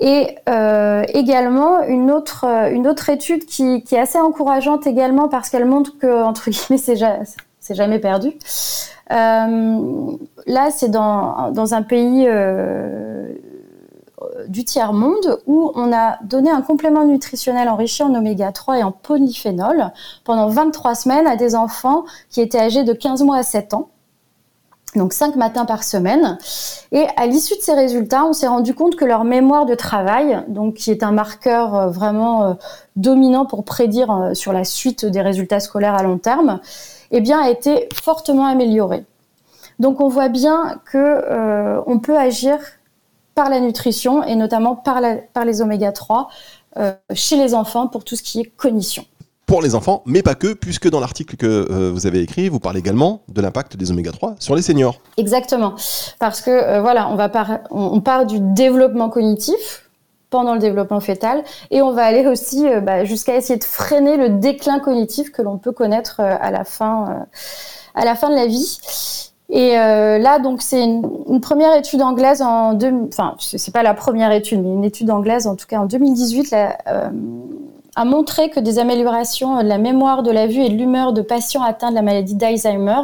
Et 0.00 0.36
euh, 0.48 1.04
également 1.14 1.82
une 1.84 2.10
autre 2.10 2.44
une 2.72 2.88
autre 2.88 3.08
étude 3.08 3.44
qui, 3.44 3.84
qui 3.84 3.94
est 3.94 4.00
assez 4.00 4.18
encourageante 4.18 4.84
également 4.88 5.28
parce 5.28 5.48
qu'elle 5.48 5.64
montre 5.64 5.96
que 5.96 6.24
entre 6.24 6.50
guillemets 6.50 6.78
c'est 6.82 6.96
jamais, 6.96 7.24
jamais 7.70 8.00
perdu. 8.00 8.32
Euh, 9.12 10.16
là, 10.46 10.70
c'est 10.70 10.88
dans, 10.88 11.50
dans 11.50 11.74
un 11.74 11.82
pays 11.82 12.24
euh, 12.26 13.28
du 14.48 14.64
tiers-monde 14.64 15.40
où 15.46 15.72
on 15.74 15.92
a 15.92 16.18
donné 16.22 16.50
un 16.50 16.62
complément 16.62 17.04
nutritionnel 17.04 17.68
enrichi 17.68 18.02
en 18.02 18.14
oméga 18.14 18.52
3 18.52 18.78
et 18.78 18.82
en 18.82 18.92
polyphénol 18.92 19.92
pendant 20.24 20.48
23 20.48 20.94
semaines 20.94 21.26
à 21.26 21.36
des 21.36 21.54
enfants 21.54 22.04
qui 22.30 22.40
étaient 22.40 22.60
âgés 22.60 22.84
de 22.84 22.92
15 22.92 23.22
mois 23.22 23.38
à 23.38 23.42
7 23.42 23.74
ans. 23.74 23.88
Donc 24.94 25.14
5 25.14 25.36
matins 25.36 25.64
par 25.64 25.84
semaine. 25.84 26.36
Et 26.90 27.06
à 27.16 27.26
l'issue 27.26 27.56
de 27.56 27.62
ces 27.62 27.72
résultats, 27.72 28.26
on 28.26 28.34
s'est 28.34 28.46
rendu 28.48 28.74
compte 28.74 28.94
que 28.94 29.06
leur 29.06 29.24
mémoire 29.24 29.64
de 29.64 29.74
travail, 29.74 30.44
donc 30.48 30.74
qui 30.74 30.90
est 30.90 31.02
un 31.02 31.12
marqueur 31.12 31.74
euh, 31.74 31.88
vraiment 31.88 32.44
euh, 32.44 32.54
dominant 32.96 33.46
pour 33.46 33.64
prédire 33.64 34.10
euh, 34.10 34.34
sur 34.34 34.52
la 34.52 34.64
suite 34.64 35.06
des 35.06 35.22
résultats 35.22 35.60
scolaires 35.60 35.94
à 35.94 36.02
long 36.02 36.18
terme, 36.18 36.60
eh 37.10 37.22
bien, 37.22 37.40
a 37.40 37.48
été 37.48 37.88
fortement 37.94 38.44
améliorée. 38.44 39.06
Donc 39.78 40.00
on 40.00 40.08
voit 40.08 40.28
bien 40.28 40.78
que 40.84 41.82
on 41.86 41.98
peut 41.98 42.16
agir 42.16 42.58
par 43.34 43.50
la 43.50 43.60
nutrition 43.60 44.22
et 44.24 44.36
notamment 44.36 44.76
par, 44.76 45.00
par 45.32 45.44
les 45.44 45.62
oméga 45.62 45.92
3 45.92 46.28
euh, 46.78 46.92
chez 47.12 47.36
les 47.36 47.54
enfants 47.54 47.86
pour 47.86 48.04
tout 48.04 48.16
ce 48.16 48.22
qui 48.22 48.40
est 48.40 48.44
cognition. 48.44 49.04
Pour 49.46 49.60
les 49.60 49.74
enfants, 49.74 50.02
mais 50.06 50.22
pas 50.22 50.34
que, 50.34 50.54
puisque 50.54 50.88
dans 50.88 51.00
l'article 51.00 51.36
que 51.36 51.46
euh, 51.46 51.90
vous 51.92 52.06
avez 52.06 52.20
écrit, 52.20 52.48
vous 52.48 52.60
parlez 52.60 52.78
également 52.78 53.22
de 53.28 53.42
l'impact 53.42 53.76
des 53.76 53.90
oméga 53.90 54.12
3 54.12 54.36
sur 54.38 54.54
les 54.54 54.62
seniors. 54.62 54.96
Exactement, 55.18 55.74
parce 56.18 56.40
que 56.40 56.50
euh, 56.50 56.80
voilà, 56.80 57.08
on, 57.10 57.16
va 57.16 57.30
on, 57.70 58.00
part 58.00 58.24
du 58.24 58.38
développement 58.40 59.10
cognitif 59.10 59.90
pendant 60.30 60.54
le 60.54 60.60
développement 60.60 61.00
fœtal 61.00 61.44
et 61.70 61.82
on 61.82 61.92
va 61.92 62.04
aller 62.04 62.26
aussi 62.26 62.64
bah, 62.82 63.04
jusqu'à 63.04 63.36
essayer 63.36 63.58
de 63.58 63.64
freiner 63.64 64.16
le 64.16 64.30
déclin 64.30 64.78
cognitif 64.78 65.30
que 65.30 65.42
l'on 65.42 65.58
peut 65.58 65.72
connaître 65.72 66.20
à 66.20 66.50
la 66.50 66.64
fin 66.64 67.26
à 67.94 68.06
la 68.06 68.14
fin 68.14 68.30
de 68.30 68.34
la 68.34 68.46
vie. 68.46 69.31
Et 69.52 69.78
euh, 69.78 70.16
là, 70.16 70.38
donc, 70.38 70.62
c'est 70.62 70.82
une, 70.82 71.40
première 71.42 71.76
étude 71.76 72.00
anglaise 72.00 72.40
en 72.40 72.72
deux, 72.72 72.90
enfin, 73.08 73.34
c'est 73.38 73.72
pas 73.72 73.82
la 73.82 73.92
première 73.92 74.32
étude, 74.32 74.62
mais 74.62 74.70
une 74.70 74.84
étude 74.84 75.10
anglaise, 75.10 75.46
en 75.46 75.56
tout 75.56 75.66
cas 75.66 75.78
en 75.78 75.84
2018, 75.84 76.54
euh, 76.54 77.10
a 77.94 78.04
montré 78.06 78.48
que 78.48 78.60
des 78.60 78.78
améliorations 78.78 79.62
de 79.62 79.68
la 79.68 79.76
mémoire, 79.76 80.22
de 80.22 80.30
la 80.30 80.46
vue 80.46 80.62
et 80.62 80.70
de 80.70 80.76
l'humeur 80.76 81.12
de 81.12 81.20
patients 81.20 81.62
atteints 81.62 81.90
de 81.90 81.94
la 81.94 82.00
maladie 82.00 82.34
d'Alzheimer 82.34 83.02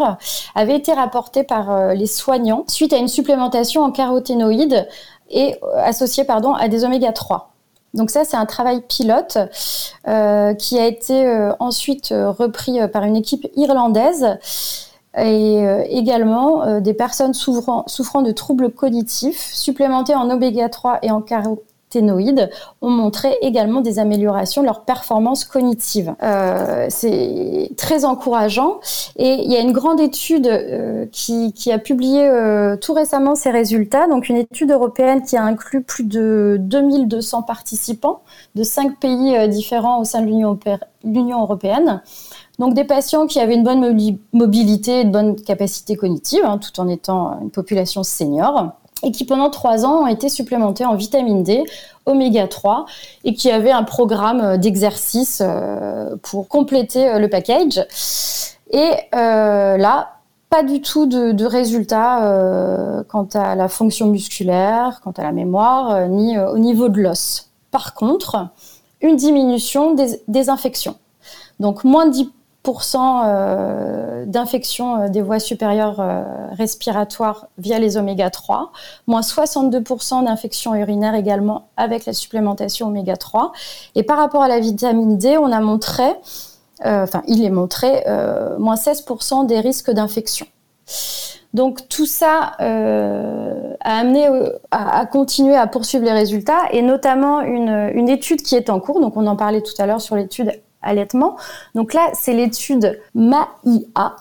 avaient 0.55 0.77
été 0.77 0.95
rapportées 0.95 1.43
par 1.43 1.71
euh, 1.71 1.93
les 1.93 2.07
soignants 2.07 2.65
suite 2.67 2.95
à 2.95 2.97
une 2.97 3.09
supplémentation 3.09 3.83
en 3.83 3.91
caroténoïdes 3.91 4.89
et 5.31 5.57
associée, 5.77 6.25
pardon, 6.25 6.55
à 6.55 6.69
des 6.69 6.87
oméga 6.87 7.13
3. 7.13 7.53
Donc 7.93 8.09
ça, 8.09 8.25
c'est 8.25 8.39
un 8.39 8.47
travail 8.47 8.81
pilote 8.81 9.37
qui 10.59 10.79
a 10.79 10.87
été 10.87 11.51
ensuite 11.59 12.09
repris 12.13 12.79
par 12.93 13.05
une 13.05 13.17
équipe 13.17 13.47
irlandaise 13.57 14.39
et 15.21 15.67
euh, 15.67 15.85
également 15.89 16.63
euh, 16.63 16.81
des 16.81 16.95
personnes 16.95 17.35
souffrant, 17.35 17.85
souffrant 17.87 18.23
de 18.23 18.33
troubles 18.33 18.71
cognitifs 18.71 19.53
supplémentés 19.53 20.15
en 20.15 20.31
oméga 20.31 20.69
3 20.69 21.01
et 21.03 21.11
en 21.11 21.21
ont 22.81 22.91
montré 22.91 23.37
également 23.43 23.81
des 23.81 23.99
améliorations 23.99 24.63
de 24.63 24.67
leur 24.67 24.83
performance 24.83 25.45
cognitive. 25.45 26.15
Euh, 26.23 26.87
c'est 26.91 27.71
très 27.77 28.05
encourageant 28.05 28.81
et 29.17 29.35
il 29.35 29.51
y 29.51 29.57
a 29.57 29.61
une 29.61 29.73
grande 29.73 30.01
étude 30.01 30.47
euh, 30.47 31.07
qui, 31.13 31.73
a 31.73 31.79
publié 31.79 32.27
euh, 32.27 32.77
tout 32.77 32.93
récemment 32.93 33.35
ces 33.35 33.51
résultats, 33.51 34.07
donc 34.07 34.29
une 34.29 34.37
étude 34.37 34.71
européenne 34.71 35.23
qui 35.23 35.37
a 35.37 35.43
inclus 35.43 35.83
plus 35.83 36.05
de 36.05 36.57
2200 36.61 37.43
participants 37.43 38.23
de 38.55 38.63
cinq 38.63 38.99
pays 38.99 39.49
différents 39.49 40.01
au 40.01 40.05
sein 40.05 40.23
de 40.23 40.27
l'Union 40.27 41.43
européenne. 41.43 42.03
Donc 42.59 42.75
des 42.75 42.85
patients 42.85 43.27
qui 43.27 43.39
avaient 43.39 43.55
une 43.55 43.63
bonne 43.63 44.19
mobilité, 44.33 45.03
une 45.03 45.13
bonne 45.13 45.37
capacité 45.37 45.95
cognitive, 45.97 46.45
hein, 46.45 46.59
tout 46.59 46.81
en 46.81 46.89
étant 46.89 47.39
une 47.41 47.51
population 47.51 48.03
senior, 48.03 48.73
et 49.03 49.13
qui 49.13 49.25
pendant 49.25 49.51
trois 49.51 49.85
ans 49.85 50.03
ont 50.03 50.07
été 50.07 50.29
supplémentés 50.29 50.85
en 50.85 50.95
vitamine 50.95 51.43
D, 51.43 51.65
oméga 52.07 52.49
3, 52.49 52.87
et 53.25 53.35
qui 53.35 53.51
avaient 53.51 53.71
un 53.71 53.85
programme 53.85 54.59
d'exercice 54.59 55.43
euh, 55.45 56.17
pour 56.23 56.49
compléter 56.49 57.09
euh, 57.09 57.19
le 57.19 57.29
package. 57.29 57.85
Et 58.71 58.91
euh, 59.15 59.77
là, 59.77 60.15
pas 60.51 60.63
du 60.63 60.81
tout 60.81 61.07
de, 61.07 61.45
résultats 61.45 63.05
quant 63.09 63.29
à 63.35 63.55
la 63.55 63.69
fonction 63.69 64.07
musculaire, 64.07 65.01
quant 65.05 65.11
à 65.11 65.23
la 65.23 65.33
mémoire, 65.33 66.09
ni 66.09 66.39
au 66.39 66.57
niveau 66.57 66.89
de 66.89 67.03
l'os. 67.03 67.51
Par 67.71 67.93
contre, 67.93 68.49
une 69.03 69.17
diminution 69.17 69.95
des 69.95 70.49
infections. 70.49 70.97
Donc 71.61 71.85
moins 71.85 72.07
10 72.07 72.31
euh, 72.95 74.25
d'infections 74.27 75.03
euh, 75.03 75.09
des 75.09 75.23
voies 75.23 75.39
supérieures 75.39 76.01
euh, 76.01 76.23
respiratoires 76.53 77.47
via 77.57 77.79
les 77.79 77.97
oméga 77.97 78.31
3, 78.31 78.73
moins 79.07 79.21
62% 79.21 80.25
d'infections 80.25 80.75
urinaires 80.75 81.15
également 81.15 81.69
avec 81.77 82.07
la 82.07 82.13
supplémentation 82.13 82.89
oméga 82.89 83.17
3. 83.17 83.53
Et 83.95 84.03
par 84.03 84.19
rapport 84.19 84.43
à 84.43 84.49
la 84.49 84.61
vitamine 84.61 85.19
D, 85.19 85.39
on 85.39 85.51
a 85.53 85.61
montré, 85.61 86.05
enfin 86.85 87.23
il 87.27 87.45
est 87.45 87.51
montré, 87.51 88.05
moins 88.59 88.77
16% 88.77 89.47
des 89.47 89.61
risques 89.61 89.91
d'infection. 89.91 90.47
Donc 91.55 91.89
tout 91.89 92.07
ça 92.07 92.53
a 92.59 93.99
amené 93.99 94.29
à, 94.71 95.07
continuer 95.07 95.57
à 95.57 95.67
poursuivre 95.67 96.05
les 96.05 96.13
résultats 96.13 96.69
et 96.73 96.83
notamment 96.83 97.41
une, 97.41 97.91
une, 97.95 98.09
étude 98.09 98.43
qui 98.43 98.55
est 98.55 98.71
en 98.71 98.81
cours. 98.81 99.01
Donc 99.01 99.17
on 99.17 99.27
en 99.27 99.37
parlait 99.37 99.63
tout 99.63 99.75
à 99.79 99.87
l'heure 99.87 100.01
sur 100.01 100.17
l'étude 100.17 100.53
Donc 101.75 101.95
là, 101.95 102.11
c'est 102.15 102.33
l'étude 102.33 103.01
MAIA, 103.15 104.17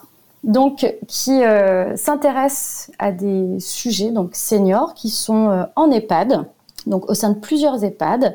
qui 1.08 1.44
euh, 1.44 1.96
s'intéresse 1.98 2.92
à 3.00 3.12
des 3.12 3.60
sujets 3.60 4.12
donc 4.12 4.36
seniors 4.36 4.94
qui 4.94 5.10
sont 5.10 5.50
euh, 5.50 5.64
en 5.76 5.92
EHPAD, 5.92 6.46
donc 6.86 7.10
au 7.10 7.14
sein 7.14 7.32
de 7.32 7.40
plusieurs 7.40 7.84
EHPAD, 7.84 8.34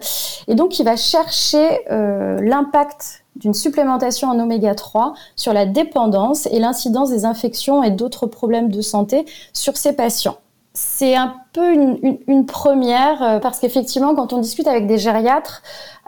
et 0.49 0.55
donc 0.55 0.71
qui 0.71 0.83
va 0.83 0.97
chercher 0.97 1.81
euh, 1.91 2.41
l'impact 2.41 3.25
d'une 3.37 3.55
supplémentation 3.55 4.29
en 4.29 4.39
oméga 4.39 4.75
3 4.75 5.15
sur 5.37 5.53
la 5.53 5.65
dépendance 5.65 6.47
et 6.47 6.59
l'incidence 6.59 7.11
des 7.11 7.25
infections 7.25 7.83
et 7.83 7.91
d'autres 7.91 8.27
problèmes 8.27 8.71
de 8.71 8.83
santé 8.83 9.25
sur 9.55 9.77
ces 9.77 9.95
patients. 9.95 10.37
C'est 10.75 11.15
un 11.15 11.35
peu 11.53 11.75
une 11.75 12.47
première 12.47 13.41
parce 13.43 13.59
qu'effectivement, 13.59 14.15
quand 14.15 14.33
on 14.33 14.39
discute 14.39 14.67
avec 14.67 14.87
des 14.87 14.97
gériatres, 14.97 15.63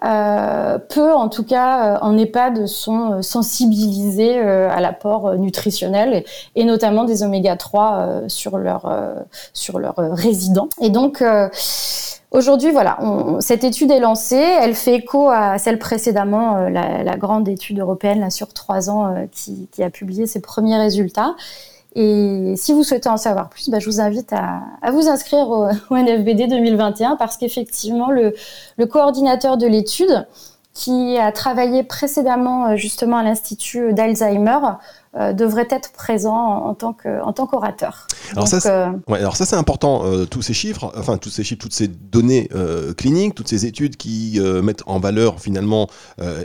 euh, 0.04 0.78
peu, 0.78 1.14
en 1.14 1.28
tout 1.28 1.44
cas, 1.44 1.94
euh, 1.94 1.98
en 2.02 2.18
EHPAD, 2.18 2.66
sont 2.66 3.12
euh, 3.12 3.22
sensibilisés 3.22 4.38
à 4.38 4.80
l'apport 4.80 5.36
nutritionnel 5.36 6.24
et, 6.54 6.64
notamment 6.64 7.04
des 7.04 7.22
oméga 7.22 7.56
3 7.56 8.22
sur 8.28 8.58
leurs 8.58 8.90
sur 9.52 9.80
résidents. 9.96 10.68
Et 10.80 10.90
donc 10.90 11.22
Aujourd'hui, 12.30 12.72
voilà, 12.72 12.98
cette 13.38 13.62
étude 13.62 13.92
est 13.92 14.00
lancée. 14.00 14.34
Elle 14.34 14.74
fait 14.74 14.94
écho 14.96 15.28
à 15.30 15.56
celle 15.58 15.78
précédemment, 15.78 16.68
la, 16.68 17.16
grande 17.16 17.48
étude 17.48 17.78
européenne 17.78 18.18
là, 18.18 18.30
sur 18.30 18.52
trois 18.52 18.90
ans 18.90 19.14
qui, 19.30 19.68
a 19.80 19.88
publié 19.88 20.26
ses 20.26 20.40
premiers 20.40 20.76
résultats. 20.76 21.36
Et 21.96 22.54
si 22.56 22.72
vous 22.72 22.82
souhaitez 22.82 23.08
en 23.08 23.16
savoir 23.16 23.48
plus, 23.48 23.68
bah, 23.70 23.78
je 23.78 23.86
vous 23.86 24.00
invite 24.00 24.32
à, 24.32 24.90
vous 24.90 25.08
inscrire 25.08 25.48
au, 25.48 25.68
NFBD 25.96 26.48
2021 26.48 27.16
parce 27.16 27.36
qu'effectivement, 27.36 28.10
le, 28.10 28.34
coordinateur 28.86 29.56
de 29.56 29.66
l'étude, 29.66 30.26
qui 30.74 31.16
a 31.18 31.30
travaillé 31.30 31.84
précédemment 31.84 32.66
euh, 32.66 32.76
justement 32.76 33.18
à 33.18 33.22
l'Institut 33.22 33.94
d'Alzheimer, 33.94 34.58
euh, 35.16 35.32
devrait 35.32 35.68
être 35.70 35.92
présent 35.92 36.34
en, 36.34 36.74
tant 36.74 36.92
que 36.92 37.22
en 37.22 37.32
tant 37.32 37.46
qu'orateur. 37.46 38.08
Alors, 38.32 38.48
ça, 38.48 38.58
euh, 38.66 38.90
ouais, 39.06 39.20
alors 39.20 39.36
ça 39.36 39.46
c'est 39.46 39.54
important 39.54 40.02
tous 40.28 40.42
ces 40.42 40.52
chiffres, 40.52 40.92
enfin 40.96 41.16
tous 41.16 41.30
ces 41.30 41.44
chiffres, 41.44 41.60
toutes 41.60 41.72
ces 41.72 41.86
données 41.86 42.48
cliniques, 42.96 43.36
toutes 43.36 43.48
ces 43.48 43.64
études 43.66 43.96
qui 43.96 44.40
mettent 44.62 44.82
en 44.86 44.98
valeur 44.98 45.40
finalement 45.40 45.88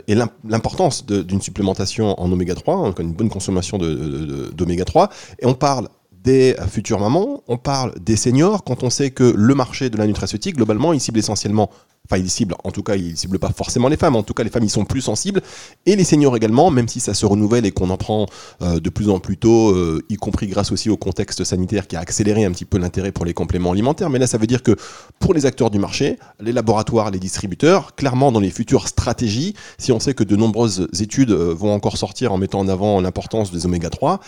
et 0.06 0.14
l'importance 0.44 1.04
d'une 1.04 1.40
supplémentation 1.40 2.20
en 2.20 2.30
oméga 2.30 2.54
3, 2.54 2.74
hein, 2.76 2.94
une 3.00 3.12
bonne 3.12 3.30
consommation 3.30 3.78
d'oméga 3.78 4.84
3 4.84 5.08
et 5.40 5.46
on 5.46 5.54
parle 5.54 5.88
des 6.22 6.54
futures 6.68 7.00
mamans, 7.00 7.42
on 7.48 7.56
parle 7.56 7.94
des 7.98 8.16
seniors, 8.16 8.62
quand 8.62 8.82
on 8.82 8.90
sait 8.90 9.10
que 9.10 9.34
le 9.36 9.54
marché 9.54 9.90
de 9.90 9.96
la 9.96 10.06
nutraceutique, 10.06 10.56
globalement, 10.56 10.92
il 10.92 11.00
cible 11.00 11.18
essentiellement 11.18 11.70
Enfin, 12.10 12.20
il 12.20 12.28
cible, 12.28 12.56
en 12.64 12.72
tout 12.72 12.82
cas, 12.82 12.96
il 12.96 13.16
cible 13.16 13.38
pas 13.38 13.52
forcément 13.56 13.86
les 13.86 13.96
femmes. 13.96 14.16
En 14.16 14.24
tout 14.24 14.34
cas, 14.34 14.42
les 14.42 14.50
femmes, 14.50 14.64
ils 14.64 14.70
sont 14.70 14.84
plus 14.84 15.00
sensibles. 15.00 15.42
Et 15.86 15.94
les 15.94 16.02
seniors 16.02 16.36
également, 16.36 16.70
même 16.72 16.88
si 16.88 16.98
ça 16.98 17.14
se 17.14 17.24
renouvelle 17.24 17.66
et 17.66 17.70
qu'on 17.70 17.88
en 17.90 17.96
prend 17.96 18.26
euh, 18.62 18.80
de 18.80 18.90
plus 18.90 19.08
en 19.10 19.20
plus 19.20 19.36
tôt, 19.36 19.70
euh, 19.70 20.04
y 20.08 20.16
compris 20.16 20.48
grâce 20.48 20.72
aussi 20.72 20.90
au 20.90 20.96
contexte 20.96 21.44
sanitaire 21.44 21.86
qui 21.86 21.94
a 21.94 22.00
accéléré 22.00 22.44
un 22.44 22.50
petit 22.50 22.64
peu 22.64 22.78
l'intérêt 22.78 23.12
pour 23.12 23.24
les 23.24 23.32
compléments 23.32 23.70
alimentaires. 23.70 24.10
Mais 24.10 24.18
là, 24.18 24.26
ça 24.26 24.38
veut 24.38 24.48
dire 24.48 24.64
que 24.64 24.74
pour 25.20 25.34
les 25.34 25.46
acteurs 25.46 25.70
du 25.70 25.78
marché, 25.78 26.18
les 26.40 26.50
laboratoires, 26.50 27.12
les 27.12 27.20
distributeurs, 27.20 27.94
clairement, 27.94 28.32
dans 28.32 28.40
les 28.40 28.50
futures 28.50 28.88
stratégies, 28.88 29.54
si 29.78 29.92
on 29.92 30.00
sait 30.00 30.14
que 30.14 30.24
de 30.24 30.34
nombreuses 30.34 30.88
études 30.98 31.30
euh, 31.30 31.54
vont 31.54 31.72
encore 31.72 31.96
sortir 31.96 32.32
en 32.32 32.38
mettant 32.38 32.58
en 32.58 32.66
avant 32.66 33.00
l'importance 33.00 33.52
des 33.52 33.66
oméga 33.66 33.88
3, 33.88 34.20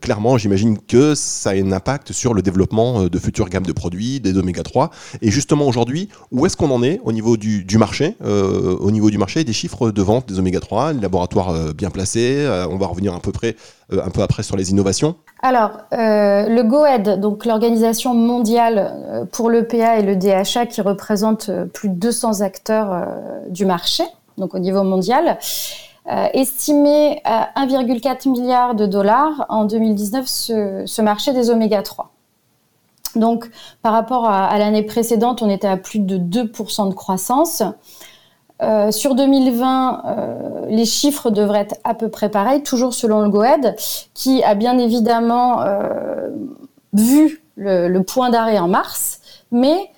clairement, 0.00 0.38
j'imagine 0.38 0.78
que 0.78 1.14
ça 1.16 1.50
a 1.50 1.54
un 1.54 1.72
impact 1.72 2.12
sur 2.12 2.32
le 2.32 2.42
développement 2.42 3.04
de 3.04 3.18
futures 3.18 3.48
gammes 3.48 3.66
de 3.66 3.72
produits, 3.72 4.20
des 4.20 4.36
oméga 4.38 4.62
3. 4.62 4.90
Et 5.20 5.30
justement, 5.30 5.66
aujourd'hui, 5.66 6.08
où 6.30 6.46
est-ce 6.46 6.56
qu'on 6.56 6.70
en 6.70 6.82
est 6.82 7.00
au 7.08 7.12
niveau 7.12 7.38
du, 7.38 7.64
marché, 7.78 8.16
euh, 8.22 8.90
du 8.90 9.18
marché, 9.18 9.42
des 9.42 9.54
chiffres 9.54 9.90
de 9.90 10.02
vente 10.02 10.28
des 10.28 10.38
oméga 10.38 10.60
3, 10.60 10.92
les 10.92 11.00
laboratoires 11.00 11.48
euh, 11.48 11.72
bien 11.72 11.88
placés. 11.88 12.44
Euh, 12.44 12.66
on 12.70 12.76
va 12.76 12.86
revenir 12.86 13.14
un 13.14 13.18
peu 13.18 13.32
près, 13.32 13.56
un 13.90 14.10
peu 14.10 14.20
après 14.20 14.42
sur 14.42 14.56
les 14.56 14.70
innovations. 14.70 15.14
Alors, 15.42 15.70
le 15.92 16.62
GOED, 16.62 17.20
donc 17.20 17.46
l'organisation 17.46 18.12
mondiale 18.12 19.26
pour 19.32 19.48
l'EPA 19.50 20.00
et 20.00 20.02
le 20.02 20.16
DHA, 20.16 20.66
qui 20.66 20.82
représente 20.82 21.50
plus 21.72 21.88
de 21.88 21.94
200 21.94 22.42
acteurs 22.42 23.06
du 23.48 23.64
marché, 23.64 24.02
donc 24.36 24.54
au 24.54 24.58
niveau 24.58 24.82
mondial, 24.82 25.38
estimait 26.34 27.22
à 27.24 27.50
1,4 27.56 28.28
milliard 28.28 28.74
de 28.74 28.84
dollars 28.84 29.46
en 29.48 29.64
2019 29.64 30.26
ce 30.26 31.02
marché 31.02 31.32
des 31.32 31.50
oméga 31.50 31.82
3. 31.82 32.10
Donc, 33.18 33.50
par 33.82 33.92
rapport 33.92 34.26
à, 34.26 34.56
l'année 34.58 34.82
précédente, 34.82 35.42
on 35.42 35.50
était 35.50 35.68
à 35.68 35.76
plus 35.76 35.98
de 35.98 36.16
2% 36.18 36.88
de 36.88 36.94
croissance. 36.94 37.62
Euh, 38.60 38.90
sur 38.90 39.14
2020, 39.14 40.02
euh, 40.04 40.66
les 40.68 40.84
chiffres 40.84 41.30
devraient 41.30 41.60
être 41.60 41.76
à 41.84 41.94
peu 41.94 42.08
près 42.08 42.28
pareils, 42.28 42.62
toujours 42.62 42.94
selon 42.94 43.20
le 43.20 43.28
GOED, 43.28 43.76
qui 44.14 44.42
a 44.42 44.54
bien 44.54 44.78
évidemment 44.78 45.62
euh, 45.62 46.28
vu 46.92 47.42
le, 47.56 48.00
point 48.00 48.30
d'arrêt 48.30 48.58
en 48.58 48.68
mars, 48.68 49.20
mais 49.50 49.90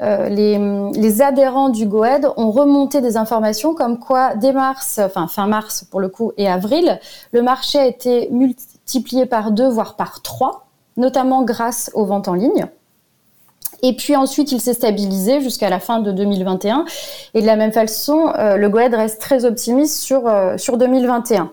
les, 0.00 1.22
adhérents 1.22 1.68
du 1.68 1.86
GOED 1.86 2.28
ont 2.36 2.50
remonté 2.50 3.00
des 3.00 3.16
informations 3.16 3.74
comme 3.74 3.98
quoi 3.98 4.36
dès 4.36 4.52
mars, 4.52 5.00
enfin 5.04 5.26
fin 5.26 5.48
mars 5.48 5.84
pour 5.90 5.98
le 6.00 6.08
coup, 6.08 6.32
et 6.36 6.48
avril, 6.48 7.00
le 7.32 7.42
marché 7.42 7.78
a 7.78 7.86
été 7.86 8.28
multiplié 8.30 9.26
par 9.26 9.50
deux, 9.50 9.68
voire 9.68 9.96
par 9.96 10.22
trois 10.22 10.67
notamment 10.98 11.42
grâce 11.42 11.90
aux 11.94 12.04
ventes 12.04 12.28
en 12.28 12.34
ligne. 12.34 12.66
Et 13.82 13.94
puis 13.94 14.16
ensuite, 14.16 14.52
il 14.52 14.60
s'est 14.60 14.74
stabilisé 14.74 15.40
jusqu'à 15.40 15.70
la 15.70 15.80
fin 15.80 16.00
de 16.00 16.10
2021. 16.12 16.84
Et 17.34 17.40
de 17.40 17.46
la 17.46 17.56
même 17.56 17.72
façon, 17.72 18.32
euh, 18.36 18.56
le 18.56 18.68
GOED 18.68 18.94
reste 18.94 19.20
très 19.20 19.44
optimiste 19.44 20.00
sur, 20.00 20.26
euh, 20.26 20.58
sur 20.58 20.76
2021. 20.76 21.52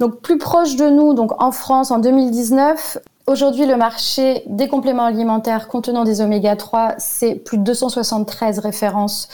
Donc 0.00 0.20
plus 0.20 0.38
proche 0.38 0.76
de 0.76 0.88
nous, 0.88 1.14
donc 1.14 1.40
en 1.42 1.52
France 1.52 1.90
en 1.90 1.98
2019, 1.98 2.98
aujourd'hui 3.26 3.66
le 3.66 3.76
marché 3.76 4.42
des 4.46 4.66
compléments 4.66 5.04
alimentaires 5.04 5.68
contenant 5.68 6.04
des 6.04 6.22
oméga 6.22 6.56
3, 6.56 6.94
c'est 6.96 7.34
plus 7.34 7.58
de 7.58 7.64
273 7.64 8.60
références 8.60 9.28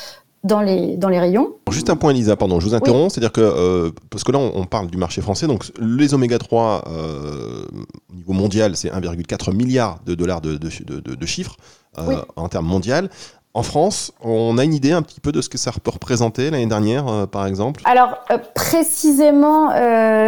dans 0.47 0.61
les, 0.61 0.97
dans 0.97 1.09
les 1.09 1.19
rayons. 1.19 1.55
Juste 1.71 1.91
un 1.91 1.97
point, 1.97 2.11
Elisa, 2.11 2.37
pardon, 2.37 2.61
je 2.61 2.67
vous 2.67 2.75
interromps. 2.75 3.13
C'est-à-dire 3.13 3.33
que, 3.33 3.41
euh, 3.41 3.91
parce 4.11 4.25
que 4.25 4.33
là, 4.33 4.39
on, 4.39 4.65
parle 4.65 4.87
du 4.87 4.97
marché 4.97 5.21
français, 5.21 5.47
donc 5.47 5.65
les 5.79 6.15
oméga 6.15 6.39
3 6.39 6.85
euh, 6.87 7.67
au 8.11 8.15
niveau 8.15 8.33
mondial, 8.33 8.77
c'est 8.77 8.89
1,4 8.89 9.55
milliard 9.55 9.99
de 10.07 10.15
dollars 10.15 10.41
de, 10.41 10.57
de, 10.57 11.15
de, 11.15 11.27
chiffres 11.27 11.57
euh, 11.99 12.23
en 12.37 12.49
termes 12.49 12.67
mondial. 12.67 13.11
En 13.55 13.63
France, 13.63 14.13
on 14.23 14.59
a 14.59 14.65
une 14.65 14.75
idée 14.75 14.93
un 14.93 15.01
petit 15.01 15.19
peu 15.21 15.33
de 15.33 15.41
ce 15.41 15.49
que 15.49 15.57
ça 15.57 15.73
peut 15.73 15.91
représenter 15.91 16.51
l'année 16.51 16.67
dernière, 16.67 17.27
par 17.29 17.47
exemple? 17.47 17.81
Alors, 17.87 18.19
précisément 18.55 19.71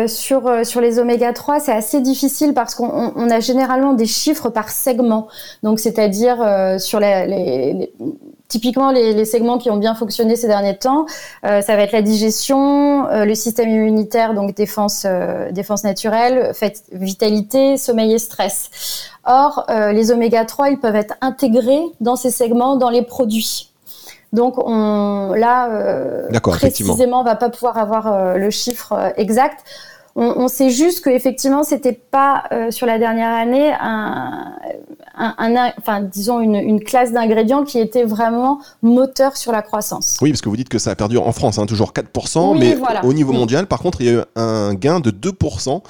sur, 0.06 0.50
sur 0.64 0.80
les 0.80 0.98
oméga 0.98 1.34
3, 1.34 1.60
c'est 1.60 1.72
assez 1.72 2.00
difficile 2.00 2.54
parce 2.54 2.74
qu'on 2.74 3.30
a 3.30 3.40
généralement 3.40 3.92
des 3.92 4.06
chiffres 4.06 4.48
par 4.48 4.70
segment. 4.70 5.28
Donc, 5.62 5.78
c'est-à-dire 5.78 6.38
sur 6.80 7.00
les, 7.00 7.26
les, 7.26 7.92
typiquement 8.48 8.90
les, 8.90 9.24
segments 9.24 9.58
qui 9.58 9.70
ont 9.70 9.76
bien 9.76 9.94
fonctionné 9.94 10.34
ces 10.34 10.46
derniers 10.46 10.76
temps, 10.76 11.06
euh, 11.44 11.60
ça 11.60 11.76
va 11.76 11.82
être 11.82 11.92
la 11.92 12.02
digestion, 12.02 13.06
euh, 13.08 13.24
le 13.24 13.34
système 13.34 13.68
immunitaire, 13.68 14.34
donc 14.34 14.54
défense, 14.54 15.04
euh, 15.06 15.52
défense 15.52 15.84
naturelle, 15.84 16.52
fait, 16.54 16.82
vitalité, 16.92 17.76
sommeil 17.76 18.14
et 18.14 18.18
stress. 18.18 19.10
Or, 19.24 19.66
les 19.68 20.10
oméga 20.10 20.46
3, 20.46 20.70
ils 20.70 20.78
peuvent 20.78 20.96
être 20.96 21.14
intégrés 21.20 21.82
dans 22.00 22.16
ces 22.16 22.30
segments, 22.30 22.76
dans 22.76 22.88
les 22.88 23.02
produits. 23.02 23.72
Donc 24.32 24.54
on, 24.56 25.34
là, 25.34 25.68
précisément, 26.40 27.20
on 27.20 27.24
va 27.24 27.36
pas 27.36 27.50
pouvoir 27.50 27.76
avoir 27.76 28.38
le 28.38 28.48
chiffre 28.48 29.12
exact. 29.16 29.64
On, 30.20 30.48
sait 30.48 30.70
juste 30.70 31.04
qu'effectivement, 31.04 31.62
c'était 31.62 31.92
pas 31.92 32.44
sur 32.70 32.86
la 32.86 32.98
dernière 32.98 33.32
année 33.32 33.72
un, 33.80 34.54
un, 35.18 35.72
enfin, 35.78 36.02
disons 36.02 36.40
une, 36.40 36.80
classe 36.80 37.12
d'ingrédients 37.12 37.64
qui 37.64 37.78
était 37.78 38.04
vraiment 38.04 38.60
moteur 38.82 39.36
sur 39.36 39.52
la 39.52 39.62
croissance. 39.62 40.16
Oui, 40.20 40.30
parce 40.30 40.40
que 40.40 40.48
vous 40.48 40.56
dites 40.56 40.68
que 40.68 40.78
ça 40.78 40.90
a 40.90 40.94
perdu 40.94 41.18
en 41.18 41.32
France, 41.32 41.58
hein, 41.58 41.66
toujours 41.66 41.92
4%, 41.92 42.58
mais 42.58 42.76
au 43.02 43.12
niveau 43.12 43.32
mondial, 43.32 43.66
par 43.66 43.80
contre, 43.80 44.00
il 44.00 44.06
y 44.06 44.10
a 44.10 44.12
eu 44.12 44.22
un 44.36 44.74
gain 44.74 45.00
de 45.00 45.10
2%. 45.10 45.82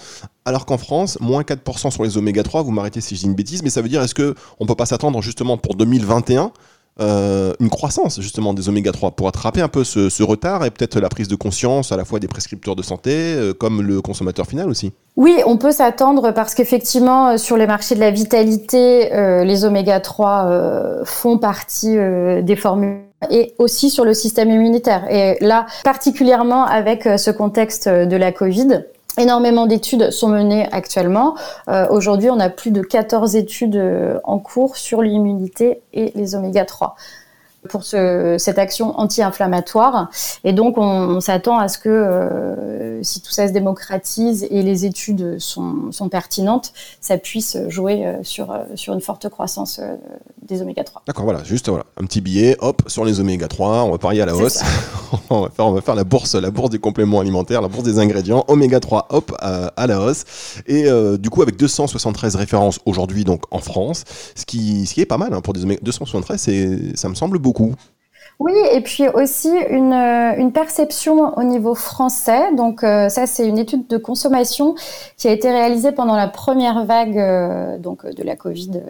Alors 0.44 0.64
qu'en 0.64 0.78
France, 0.78 1.18
moins 1.20 1.42
4% 1.42 1.90
sur 1.90 2.04
les 2.04 2.16
oméga 2.16 2.42
3, 2.42 2.62
vous 2.62 2.70
m'arrêtez 2.70 3.02
si 3.02 3.16
je 3.16 3.20
dis 3.20 3.26
une 3.26 3.35
bêtise, 3.35 3.62
mais 3.62 3.68
ça 3.68 3.82
veut 3.82 3.88
dire 3.88 4.02
est-ce 4.02 4.14
qu'on 4.14 4.35
ne 4.61 4.66
peut 4.66 4.75
pas 4.75 4.87
s'attendre 4.87 5.20
justement 5.20 5.58
pour 5.58 5.75
2021 5.75 6.52
euh, 7.00 7.52
une 7.61 7.71
croissance 7.71 8.21
justement 8.21 8.55
des 8.55 8.69
oméga 8.69 8.93
3 8.93 9.12
pour 9.12 9.28
attraper 9.28 9.61
un 9.61 9.69
peu 9.69 9.85
ce, 9.85 10.23
retard 10.23 10.64
et 10.64 10.71
peut-être 10.71 10.99
la 10.99 11.09
prise 11.09 11.28
de 11.28 11.37
conscience 11.37 11.93
à 11.93 11.97
la 11.97 12.05
fois 12.05 12.19
des 12.19 12.28
prescripteurs 12.28 12.76
de 12.76 12.83
santé 12.83 13.12
euh, 13.12 13.52
comme 13.52 13.83
le 13.83 14.00
consommateur 14.00 14.47
final 14.47 14.69
aussi 14.69 14.93
Oui, 15.17 15.37
on 15.47 15.57
peut 15.57 15.71
s'attendre 15.71 16.33
parce 16.33 16.55
qu'effectivement, 16.55 17.38
sur 17.38 17.57
les 17.57 17.67
marchés 17.67 17.95
de 17.95 18.00
la 18.00 18.11
vitalité, 18.11 19.11
les 19.45 19.64
oméga 19.64 20.00
3 20.00 21.05
font 21.05 21.38
partie 21.38 21.97
des 22.43 22.57
formules 22.57 22.99
et 23.31 23.55
aussi 23.59 23.90
sur 23.90 24.05
le 24.05 24.14
système 24.14 24.50
immunitaire. 24.50 25.05
Et 25.11 25.37
là, 25.40 25.67
particulièrement 25.85 26.64
avec 26.64 27.05
ce 27.05 27.31
contexte 27.31 27.88
de 27.88 28.17
la 28.17 28.33
Covid, 28.33 28.85
Énormément 29.19 29.67
d'études 29.67 30.13
sont 30.13 30.29
menées 30.29 30.69
actuellement. 30.71 31.35
Euh, 31.69 31.89
aujourd'hui, 31.91 32.31
on 32.31 32.39
a 32.39 32.51
plus 32.51 32.71
de 32.71 32.83
14 32.83 33.35
études 33.35 33.75
euh, 33.75 34.21
en 34.23 34.39
cours 34.39 34.77
sur 34.77 35.03
l'immunité 35.03 35.83
et 35.93 36.13
les 36.15 36.37
oméga 36.37 36.65
3 36.65 36.95
pour 37.69 37.85
ce, 37.85 38.37
cette 38.38 38.59
action 38.59 38.99
anti-inflammatoire. 38.99 40.11
Et 40.45 40.53
donc, 40.53 40.79
on, 40.79 41.21
s'attend 41.21 41.59
à 41.59 41.69
ce 41.69 41.79
que, 41.79 41.88
euh, 41.88 43.03
si 43.03 43.21
tout 43.21 43.33
ça 43.33 43.49
se 43.49 43.53
démocratise 43.53 44.47
et 44.50 44.62
les 44.62 44.85
études 44.85 45.38
sont, 45.38 45.91
sont 45.91 46.09
pertinentes, 46.09 46.73
ça 47.00 47.19
puisse 47.19 47.57
jouer 47.69 48.07
euh, 48.07 48.23
sur, 48.23 48.50
euh, 48.53 48.65
sur 48.77 48.95
une 48.95 49.00
forte 49.00 49.29
croissance 49.29 49.81
des 50.43 50.62
oméga 50.62 50.85
3. 50.85 51.03
D'accord, 51.07 51.25
voilà, 51.25 51.43
juste 51.45 51.69
voilà, 51.69 51.85
un 52.00 52.05
petit 52.05 52.21
billet, 52.21 52.57
hop, 52.61 52.83
sur 52.87 53.05
les 53.05 53.21
oméga 53.21 53.49
3, 53.49 53.83
on 53.85 53.91
va 53.91 53.99
parier 53.99 54.23
à 54.23 54.27
la 54.27 54.37
hausse. 54.37 54.62
on, 55.31 55.43
va 55.43 55.50
faire, 55.50 55.67
on 55.67 55.73
va 55.73 55.81
faire 55.81 55.97
la 55.97 56.05
bourse, 56.05 56.35
la 56.37 56.50
bourse 56.50 56.71
des 56.71 56.79
compléments 56.79 57.21
alimentaires, 57.21 57.61
la 57.61 57.69
bourse 57.69 57.85
des 57.85 57.99
ingrédients, 57.99 58.45
oméga 58.47 58.79
3, 58.81 59.09
hop, 59.11 59.35
à, 59.41 59.87
la 59.87 60.00
hausse. 60.00 60.25
Et 60.67 60.87
du 61.19 61.31
coup, 61.31 61.43
avec 61.43 61.57
273 61.57 62.37
références 62.37 62.79
aujourd'hui, 62.87 63.25
donc 63.25 63.43
en 63.50 63.59
France, 63.59 64.05
ce 64.35 64.47
qui, 64.47 64.87
ce 64.87 64.95
qui 64.95 65.00
est 65.00 65.07
pas 65.07 65.19
mal 65.19 65.35
hein, 65.35 65.41
pour 65.41 65.53
des 65.53 65.65
oméga 65.65 65.81
273, 65.83 66.95
ça 66.95 67.09
me 67.09 67.15
semble 67.15 67.38
beaucoup 67.38 67.58
oui, 68.41 68.53
et 68.73 68.81
puis 68.83 69.09
aussi 69.09 69.50
une, 69.69 69.93
euh, 69.93 70.37
une, 70.37 70.53
perception 70.53 71.37
au 71.37 71.43
niveau 71.43 71.75
français. 71.75 72.55
Donc 72.55 72.85
euh, 72.85 73.09
ça, 73.09 73.27
c'est 73.27 73.49
une 73.49 73.59
étude 73.59 73.88
de 73.88 73.97
consommation 73.97 74.77
qui 75.17 75.27
a 75.27 75.33
été 75.33 75.50
réalisée 75.50 75.91
pendant 75.91 76.15
la 76.15 76.29
première 76.29 76.85
vague 76.85 77.19
euh, 77.19 77.79
donc 77.79 78.07
de 78.07 78.23
la 78.23 78.37
Covid 78.37 78.81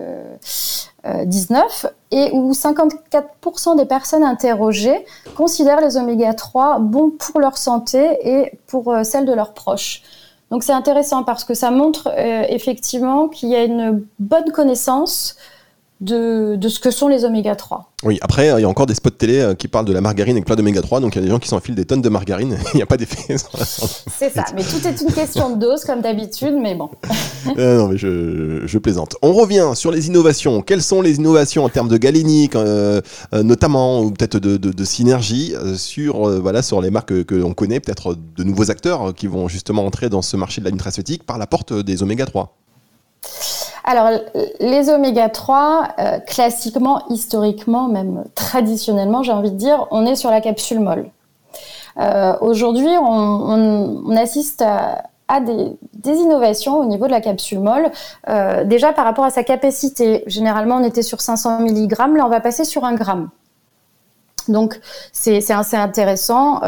19 1.24 1.86
et 2.10 2.30
où 2.32 2.52
54% 2.52 3.78
des 3.78 3.86
personnes 3.86 4.24
interrogées 4.24 5.06
considèrent 5.36 5.80
les 5.80 5.96
oméga 5.96 6.34
3 6.34 6.80
bons 6.80 7.10
pour 7.10 7.40
leur 7.40 7.56
santé 7.56 8.18
et 8.28 8.58
pour 8.66 8.94
celle 9.04 9.24
de 9.24 9.32
leurs 9.32 9.54
proches. 9.54 10.02
Donc 10.50 10.64
c'est 10.64 10.72
intéressant 10.72 11.22
parce 11.22 11.44
que 11.44 11.54
ça 11.54 11.70
montre 11.70 12.12
effectivement 12.50 13.28
qu'il 13.28 13.48
y 13.48 13.54
a 13.56 13.64
une 13.64 14.04
bonne 14.18 14.50
connaissance 14.50 15.36
de, 16.00 16.56
de, 16.56 16.68
ce 16.68 16.78
que 16.78 16.90
sont 16.90 17.08
les 17.08 17.24
oméga 17.24 17.56
3. 17.56 17.92
Oui, 18.04 18.18
après, 18.22 18.46
il 18.56 18.60
y 18.60 18.64
a 18.64 18.68
encore 18.68 18.86
des 18.86 18.94
spots 18.94 19.10
télé 19.10 19.40
euh, 19.40 19.54
qui 19.54 19.66
parlent 19.66 19.84
de 19.84 19.92
la 19.92 20.00
margarine 20.00 20.36
avec 20.36 20.44
plein 20.44 20.54
d'oméga 20.54 20.80
3, 20.80 21.00
donc 21.00 21.16
il 21.16 21.18
y 21.18 21.22
a 21.22 21.24
des 21.24 21.30
gens 21.30 21.40
qui 21.40 21.48
s'enfilent 21.48 21.74
des 21.74 21.84
tonnes 21.84 22.02
de 22.02 22.08
margarine, 22.08 22.56
il 22.74 22.76
n'y 22.76 22.82
a 22.82 22.86
pas 22.86 22.96
d'effet. 22.96 23.36
C'est 23.36 24.32
ça, 24.32 24.44
mais 24.54 24.62
tout 24.62 24.86
est 24.86 25.00
une 25.00 25.12
question 25.12 25.56
de 25.56 25.60
dose, 25.60 25.84
comme 25.84 26.00
d'habitude, 26.00 26.54
mais 26.60 26.74
bon. 26.74 26.90
Euh, 27.56 27.78
non, 27.78 27.88
mais 27.88 27.96
je, 27.96 28.66
je, 28.66 28.78
plaisante. 28.78 29.16
On 29.22 29.32
revient 29.32 29.72
sur 29.74 29.90
les 29.90 30.08
innovations. 30.08 30.60
Quelles 30.60 30.82
sont 30.82 31.00
les 31.00 31.16
innovations 31.16 31.64
en 31.64 31.68
termes 31.68 31.88
de 31.88 31.96
galénique, 31.96 32.54
euh, 32.56 33.00
notamment, 33.32 34.02
ou 34.02 34.10
peut-être 34.10 34.38
de, 34.38 34.56
de, 34.56 34.70
de, 34.70 34.84
synergie, 34.84 35.54
sur, 35.76 36.28
voilà, 36.40 36.62
sur 36.62 36.80
les 36.82 36.90
marques 36.90 37.24
que 37.24 37.34
l'on 37.34 37.54
connaît, 37.54 37.80
peut-être 37.80 38.16
de 38.36 38.44
nouveaux 38.44 38.70
acteurs 38.70 39.14
qui 39.14 39.28
vont 39.28 39.48
justement 39.48 39.86
entrer 39.86 40.08
dans 40.08 40.20
ce 40.20 40.36
marché 40.36 40.60
de 40.60 40.66
la 40.66 40.72
nutraceutique 40.72 41.24
par 41.24 41.38
la 41.38 41.46
porte 41.46 41.72
des 41.72 42.02
oméga 42.02 42.26
3 42.26 42.54
alors, 43.88 44.10
les 44.60 44.90
oméga 44.90 45.30
3, 45.30 45.88
euh, 45.98 46.18
classiquement, 46.18 47.08
historiquement, 47.08 47.88
même 47.88 48.24
traditionnellement, 48.34 49.22
j'ai 49.22 49.32
envie 49.32 49.50
de 49.50 49.56
dire, 49.56 49.86
on 49.90 50.04
est 50.04 50.14
sur 50.14 50.30
la 50.30 50.42
capsule 50.42 50.80
molle. 50.80 51.06
Euh, 51.98 52.36
aujourd'hui, 52.42 52.90
on, 53.00 54.14
assiste 54.14 54.62
à, 54.62 55.40
des, 55.40 55.78
innovations 56.04 56.78
au 56.78 56.84
niveau 56.84 57.06
de 57.06 57.12
la 57.12 57.22
capsule 57.22 57.60
molle. 57.60 57.90
Euh, 58.28 58.64
déjà, 58.64 58.92
par 58.92 59.06
rapport 59.06 59.24
à 59.24 59.30
sa 59.30 59.42
capacité, 59.42 60.22
généralement, 60.26 60.76
on 60.76 60.84
était 60.84 61.00
sur 61.00 61.22
500 61.22 61.60
mg, 61.60 61.96
là, 61.98 62.26
on 62.26 62.28
va 62.28 62.40
passer 62.40 62.66
sur 62.66 62.84
un 62.84 62.94
gramme. 62.94 63.30
Donc 64.48 64.80
c'est 65.12 65.50
assez 65.50 65.76
intéressant, 65.76 66.60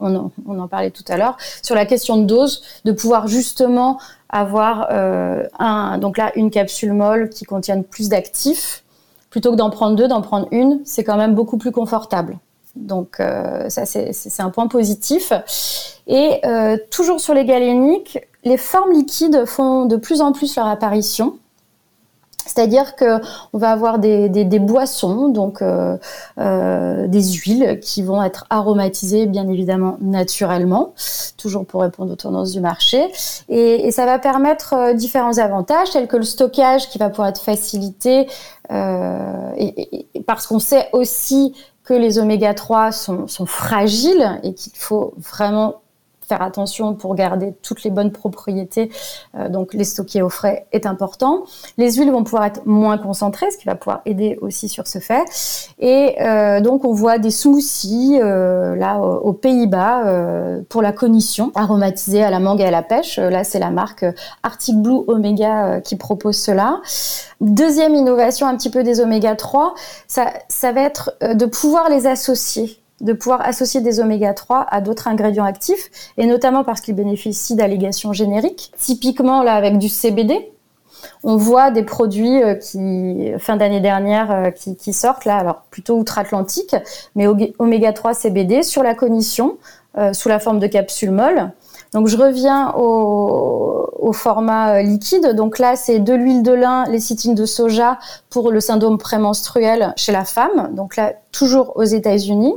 on 0.00 0.16
en, 0.16 0.30
on, 0.46 0.58
en, 0.58 0.68
parlait 0.68 0.90
tout 0.90 1.04
à 1.08 1.16
l'heure, 1.16 1.36
sur 1.62 1.74
la 1.74 1.86
question 1.86 2.18
de 2.18 2.24
dose, 2.24 2.62
de 2.84 2.92
pouvoir 2.92 3.28
justement 3.28 3.98
avoir 4.34 4.88
euh, 4.90 5.44
un, 5.60 5.98
donc 5.98 6.18
là 6.18 6.32
une 6.34 6.50
capsule 6.50 6.92
molle 6.92 7.30
qui 7.30 7.44
contienne 7.44 7.84
plus 7.84 8.08
d'actifs 8.08 8.82
plutôt 9.30 9.52
que 9.52 9.56
d'en 9.56 9.70
prendre 9.70 9.96
deux, 9.96 10.08
d'en 10.08 10.22
prendre 10.22 10.48
une, 10.50 10.80
c'est 10.84 11.04
quand 11.04 11.16
même 11.16 11.34
beaucoup 11.34 11.56
plus 11.56 11.70
confortable. 11.70 12.36
Donc 12.74 13.20
euh, 13.20 13.68
ça 13.68 13.86
c'est 13.86 14.40
un 14.40 14.50
point 14.50 14.66
positif. 14.66 15.32
Et 16.08 16.40
euh, 16.44 16.76
toujours 16.90 17.20
sur 17.20 17.32
les 17.34 17.44
galéniques, 17.44 18.18
les 18.42 18.56
formes 18.56 18.92
liquides 18.92 19.44
font 19.46 19.86
de 19.86 19.96
plus 19.96 20.20
en 20.20 20.32
plus 20.32 20.56
leur 20.56 20.66
apparition. 20.66 21.38
C'est-à-dire 22.46 22.96
que 22.96 23.20
on 23.52 23.58
va 23.58 23.70
avoir 23.70 23.98
des, 23.98 24.44
boissons, 24.58 25.28
donc 25.28 25.62
euh, 25.62 25.96
euh, 26.38 27.06
des 27.08 27.22
huiles 27.22 27.80
qui 27.80 28.02
vont 28.02 28.22
être 28.22 28.46
aromatisées, 28.50 29.26
bien 29.26 29.48
évidemment 29.48 29.96
naturellement, 30.00 30.94
toujours 31.36 31.66
pour 31.66 31.82
répondre 31.82 32.12
aux 32.12 32.16
tendances 32.16 32.52
du 32.52 32.60
marché, 32.60 33.10
et, 33.48 33.90
ça 33.90 34.06
va 34.06 34.18
permettre 34.18 34.74
euh, 34.74 34.92
différents 34.92 35.38
avantages 35.38 35.90
tels 35.90 36.08
que 36.08 36.16
le 36.16 36.24
stockage 36.24 36.88
qui 36.88 36.98
va 36.98 37.10
pouvoir 37.10 37.28
être 37.28 37.40
facilité, 37.40 38.26
parce 40.26 40.46
qu'on 40.46 40.58
sait 40.58 40.88
aussi 40.92 41.54
que 41.84 41.92
les 41.92 42.18
oméga 42.18 42.54
3 42.54 42.92
sont, 42.92 43.28
sont 43.28 43.44
fragiles 43.44 44.40
et 44.42 44.54
qu'il 44.54 44.72
faut 44.74 45.12
vraiment 45.18 45.82
faire 46.26 46.42
attention 46.42 46.94
pour 46.94 47.14
garder 47.14 47.54
toutes 47.62 47.84
les 47.84 47.90
bonnes 47.90 48.12
propriétés. 48.12 48.90
Euh, 49.36 49.48
donc 49.48 49.74
les 49.74 49.84
stocker 49.84 50.22
au 50.22 50.28
frais 50.28 50.66
est 50.72 50.86
important. 50.86 51.44
Les 51.78 51.92
huiles 51.92 52.10
vont 52.10 52.24
pouvoir 52.24 52.44
être 52.44 52.62
moins 52.66 52.98
concentrées, 52.98 53.50
ce 53.50 53.58
qui 53.58 53.66
va 53.66 53.74
pouvoir 53.74 54.00
aider 54.06 54.38
aussi 54.40 54.68
sur 54.68 54.86
ce 54.86 54.98
fait. 54.98 55.24
Et 55.78 56.16
euh, 56.20 56.60
donc 56.60 56.84
on 56.84 56.92
voit 56.92 57.18
des 57.18 57.30
smoothies 57.30 58.18
euh, 58.20 58.76
là 58.76 58.98
aux 58.98 59.32
Pays-Bas 59.32 60.06
euh, 60.06 60.60
pour 60.68 60.82
la 60.82 60.92
cognition, 60.92 61.52
aromatisée 61.54 62.22
à 62.22 62.30
la 62.30 62.40
mangue 62.40 62.60
et 62.60 62.64
à 62.64 62.70
la 62.70 62.82
pêche. 62.82 63.18
Là 63.18 63.44
c'est 63.44 63.58
la 63.58 63.70
marque 63.70 64.04
Arctic 64.42 64.76
Blue 64.76 65.02
Omega 65.06 65.80
qui 65.80 65.96
propose 65.96 66.36
cela. 66.36 66.80
Deuxième 67.40 67.94
innovation 67.94 68.46
un 68.46 68.56
petit 68.56 68.70
peu 68.70 68.82
des 68.82 69.00
oméga 69.00 69.34
3, 69.34 69.74
ça, 70.06 70.32
ça 70.48 70.72
va 70.72 70.82
être 70.82 71.16
de 71.20 71.46
pouvoir 71.46 71.88
les 71.88 72.06
associer 72.06 72.83
de 73.04 73.12
pouvoir 73.12 73.42
associer 73.42 73.80
des 73.80 74.00
oméga 74.00 74.34
3 74.34 74.66
à 74.68 74.80
d'autres 74.80 75.06
ingrédients 75.06 75.44
actifs, 75.44 75.90
et 76.16 76.26
notamment 76.26 76.64
parce 76.64 76.80
qu'ils 76.80 76.96
bénéficient 76.96 77.54
d'allégations 77.54 78.12
génériques. 78.12 78.72
Typiquement, 78.78 79.42
là, 79.42 79.54
avec 79.54 79.78
du 79.78 79.88
CBD, 79.88 80.50
on 81.22 81.36
voit 81.36 81.70
des 81.70 81.82
produits 81.82 82.42
euh, 82.42 82.54
qui, 82.54 83.30
fin 83.38 83.56
d'année 83.56 83.80
dernière, 83.80 84.30
euh, 84.30 84.50
qui, 84.50 84.92
sortent, 84.92 85.28
plutôt 85.70 85.98
outre-Atlantique, 85.98 86.74
mais 87.14 87.26
oméga 87.58 87.92
3 87.92 88.14
CBD 88.14 88.62
sur 88.62 88.82
la 88.82 88.94
cognition, 88.94 89.58
euh, 89.98 90.12
sous 90.12 90.28
la 90.28 90.38
forme 90.38 90.58
de 90.58 90.66
capsules 90.66 91.10
molles. 91.10 91.52
Donc 91.94 92.08
je 92.08 92.16
reviens 92.16 92.74
au, 92.76 94.12
format 94.12 94.82
liquide. 94.82 95.34
Donc 95.34 95.58
là, 95.58 95.74
c'est 95.76 95.98
de 95.98 96.12
l'huile 96.12 96.42
de 96.42 96.52
lin, 96.52 96.84
lécithine 96.90 97.34
de 97.34 97.46
soja 97.46 97.98
pour 98.30 98.50
le 98.50 98.60
syndrome 98.60 98.98
prémenstruel 98.98 99.94
chez 99.96 100.12
la 100.12 100.24
femme. 100.24 100.70
Donc 100.74 100.96
là, 100.96 101.14
toujours 101.32 101.72
aux 101.76 101.84
États-Unis. 101.84 102.54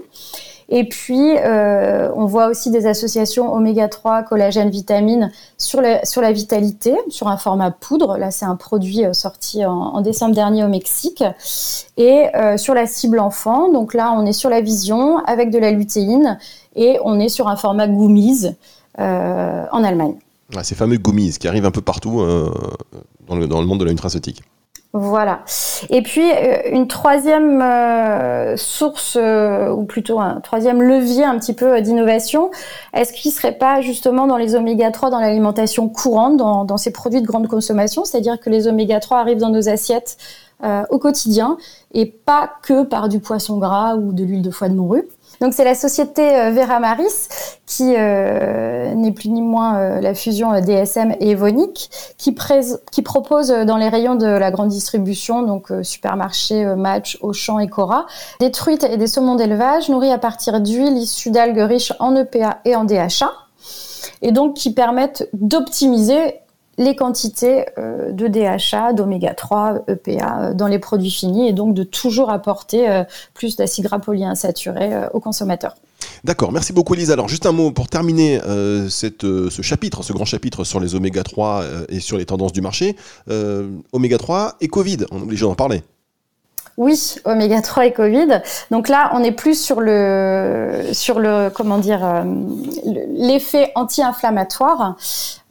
Et 0.69 0.83
puis, 0.83 1.37
euh, 1.37 2.11
on 2.15 2.25
voit 2.25 2.47
aussi 2.47 2.71
des 2.71 2.87
associations 2.87 3.53
oméga 3.53 3.87
3, 3.87 4.23
collagène, 4.23 4.69
vitamine 4.69 5.31
sur 5.57 5.81
la, 5.81 6.31
vitalité, 6.33 6.93
sur 7.07 7.29
un 7.29 7.37
format 7.37 7.71
poudre. 7.71 8.17
Là, 8.17 8.31
c'est 8.31 8.45
un 8.45 8.57
produit 8.57 9.05
euh, 9.05 9.13
sorti 9.13 9.65
en, 9.65 10.01
décembre 10.01 10.35
dernier 10.35 10.65
au 10.65 10.67
Mexique. 10.67 11.23
Et 11.95 12.27
euh, 12.35 12.57
sur 12.57 12.73
la 12.73 12.85
cible 12.85 13.19
enfant, 13.19 13.71
donc 13.71 13.93
là, 13.93 14.13
on 14.17 14.25
est 14.25 14.33
sur 14.33 14.49
la 14.49 14.59
vision 14.59 15.19
avec 15.19 15.51
de 15.51 15.57
la 15.57 15.71
lutéine 15.71 16.37
et 16.75 16.99
on 17.05 17.17
est 17.17 17.29
sur 17.29 17.47
un 17.47 17.55
format 17.55 17.87
gummies 17.87 18.47
en 18.97 19.83
Allemagne. 19.83 20.15
ces 20.63 20.75
fameux 20.75 20.97
gummies 20.97 21.37
qui 21.39 21.47
arrivent 21.47 21.65
un 21.65 21.71
peu 21.71 21.81
partout 21.81 22.23
dans 23.27 23.35
le, 23.35 23.47
dans, 23.47 23.61
le, 23.61 23.67
monde 23.67 23.79
de 23.79 23.85
la 23.85 23.91
nutraceutique. 23.91 24.41
Voilà. 24.93 25.41
Et 25.89 26.01
puis 26.01 26.31
euh, 26.31 26.71
une 26.71 26.87
troisième 26.87 27.61
euh, 27.61 28.55
source, 28.57 29.17
euh, 29.19 29.69
ou 29.69 29.83
plutôt 29.83 30.19
un 30.19 30.39
troisième 30.39 30.81
levier 30.81 31.25
un 31.25 31.37
petit 31.37 31.53
peu 31.53 31.81
d'innovation, 31.81 32.51
est-ce 32.93 33.11
qu'il 33.11 33.29
ne 33.29 33.35
serait 33.35 33.57
pas 33.57 33.81
justement 33.81 34.27
dans 34.27 34.37
les 34.37 34.55
oméga 34.55 34.89
3 34.89 35.09
dans 35.09 35.19
l'alimentation 35.19 35.89
courante, 35.89 36.37
dans, 36.37 36.77
ces 36.77 36.91
produits 36.91 37.21
de 37.21 37.27
grande 37.27 37.47
consommation, 37.47 38.05
c'est-à-dire 38.05 38.39
que 38.39 38.49
les 38.49 38.67
oméga 38.67 38.99
3 38.99 39.19
arrivent 39.19 39.37
dans 39.37 39.49
nos 39.49 39.69
assiettes 39.69 40.17
au 40.89 40.97
quotidien 40.97 41.57
et 41.93 42.07
pas 42.07 42.49
que 42.63 42.83
par 42.83 43.09
du 43.09 43.19
poisson 43.19 43.59
gras 43.59 43.95
ou 43.95 44.11
de 44.11 44.23
l'huile 44.23 44.41
de 44.41 44.49
foie 44.49 44.69
de 44.69 44.73
morue 44.73 45.07
Donc 45.39 45.53
c'est 45.53 45.63
la 45.63 45.75
société 45.75 46.23
Vera 46.51 46.79
Maris 46.79 47.27
qui 47.65 47.83
n'est 47.83 49.11
plus 49.11 49.29
ni 49.29 49.41
moins 49.41 49.99
la 50.01 50.15
fusion 50.15 50.59
DSM 50.59 51.15
et 51.19 51.31
Evonik 51.31 51.89
qui, 52.17 52.31
propose 53.03 53.49
dans 53.49 53.77
les 53.77 53.89
rayons 53.89 54.15
de 54.15 54.25
la 54.25 54.49
grande 54.49 54.69
distribution, 54.69 55.43
donc 55.43 55.71
supermarché, 55.83 56.65
Match, 56.75 57.19
Auchan 57.21 57.59
et 57.59 57.67
Cora, 57.67 58.07
des 58.39 58.49
truites 58.51 58.83
et 58.83 58.97
des 58.97 59.07
saumons 59.07 59.35
d'élevage 59.35 59.89
nourris 59.89 60.11
à 60.11 60.17
partir 60.17 60.59
d'huile 60.59 60.97
issue 60.97 61.29
d'algues 61.29 61.59
riches 61.59 61.93
en 61.99 62.15
EPA 62.15 62.59
et 62.65 62.75
en 62.75 62.83
DHA 62.83 63.31
et 64.21 64.31
donc 64.31 64.55
qui 64.55 64.73
permettent 64.73 65.29
d'optimiser 65.33 66.35
les 66.77 66.95
quantités 66.95 67.65
euh, 67.77 68.11
de 68.11 68.27
DHA, 68.27 68.93
d'oméga 68.93 69.33
3, 69.33 69.85
EPA 69.87 70.53
dans 70.53 70.67
les 70.67 70.79
produits 70.79 71.11
finis 71.11 71.47
et 71.47 71.53
donc 71.53 71.73
de 71.73 71.83
toujours 71.83 72.29
apporter 72.29 72.89
euh, 72.89 73.03
plus 73.33 73.55
d'acides 73.55 73.85
gras 73.85 73.99
polyinsaturés 73.99 74.93
euh, 74.93 75.07
aux 75.13 75.19
consommateurs. 75.19 75.75
D'accord, 76.23 76.51
merci 76.51 76.73
beaucoup 76.73 76.93
Elisa. 76.93 77.13
Alors 77.13 77.27
juste 77.27 77.45
un 77.45 77.51
mot 77.51 77.71
pour 77.71 77.87
terminer 77.87 78.39
ce 78.39 79.61
chapitre, 79.61 80.03
ce 80.03 80.13
grand 80.13 80.25
chapitre 80.25 80.63
sur 80.63 80.79
les 80.79 80.95
oméga 80.95 81.23
3 81.23 81.63
et 81.89 81.99
sur 81.99 82.17
les 82.17 82.25
tendances 82.25 82.53
du 82.53 82.61
marché. 82.61 82.95
oméga 83.91 84.17
3 84.17 84.57
et 84.61 84.67
Covid, 84.67 84.97
on 85.11 85.19
est 85.19 85.23
obligé 85.23 85.45
d'en 85.45 85.55
parler. 85.55 85.81
Oui, 86.77 87.15
oméga 87.25 87.63
3 87.63 87.87
et 87.87 87.91
Covid. 87.91 88.41
Donc 88.69 88.87
là, 88.87 89.09
on 89.15 89.23
est 89.23 89.31
plus 89.31 89.59
sur 89.59 89.81
le 89.81 90.83
sur 90.93 91.17
euh, 91.17 91.49
l'effet 93.15 93.71
anti-inflammatoire 93.73 94.95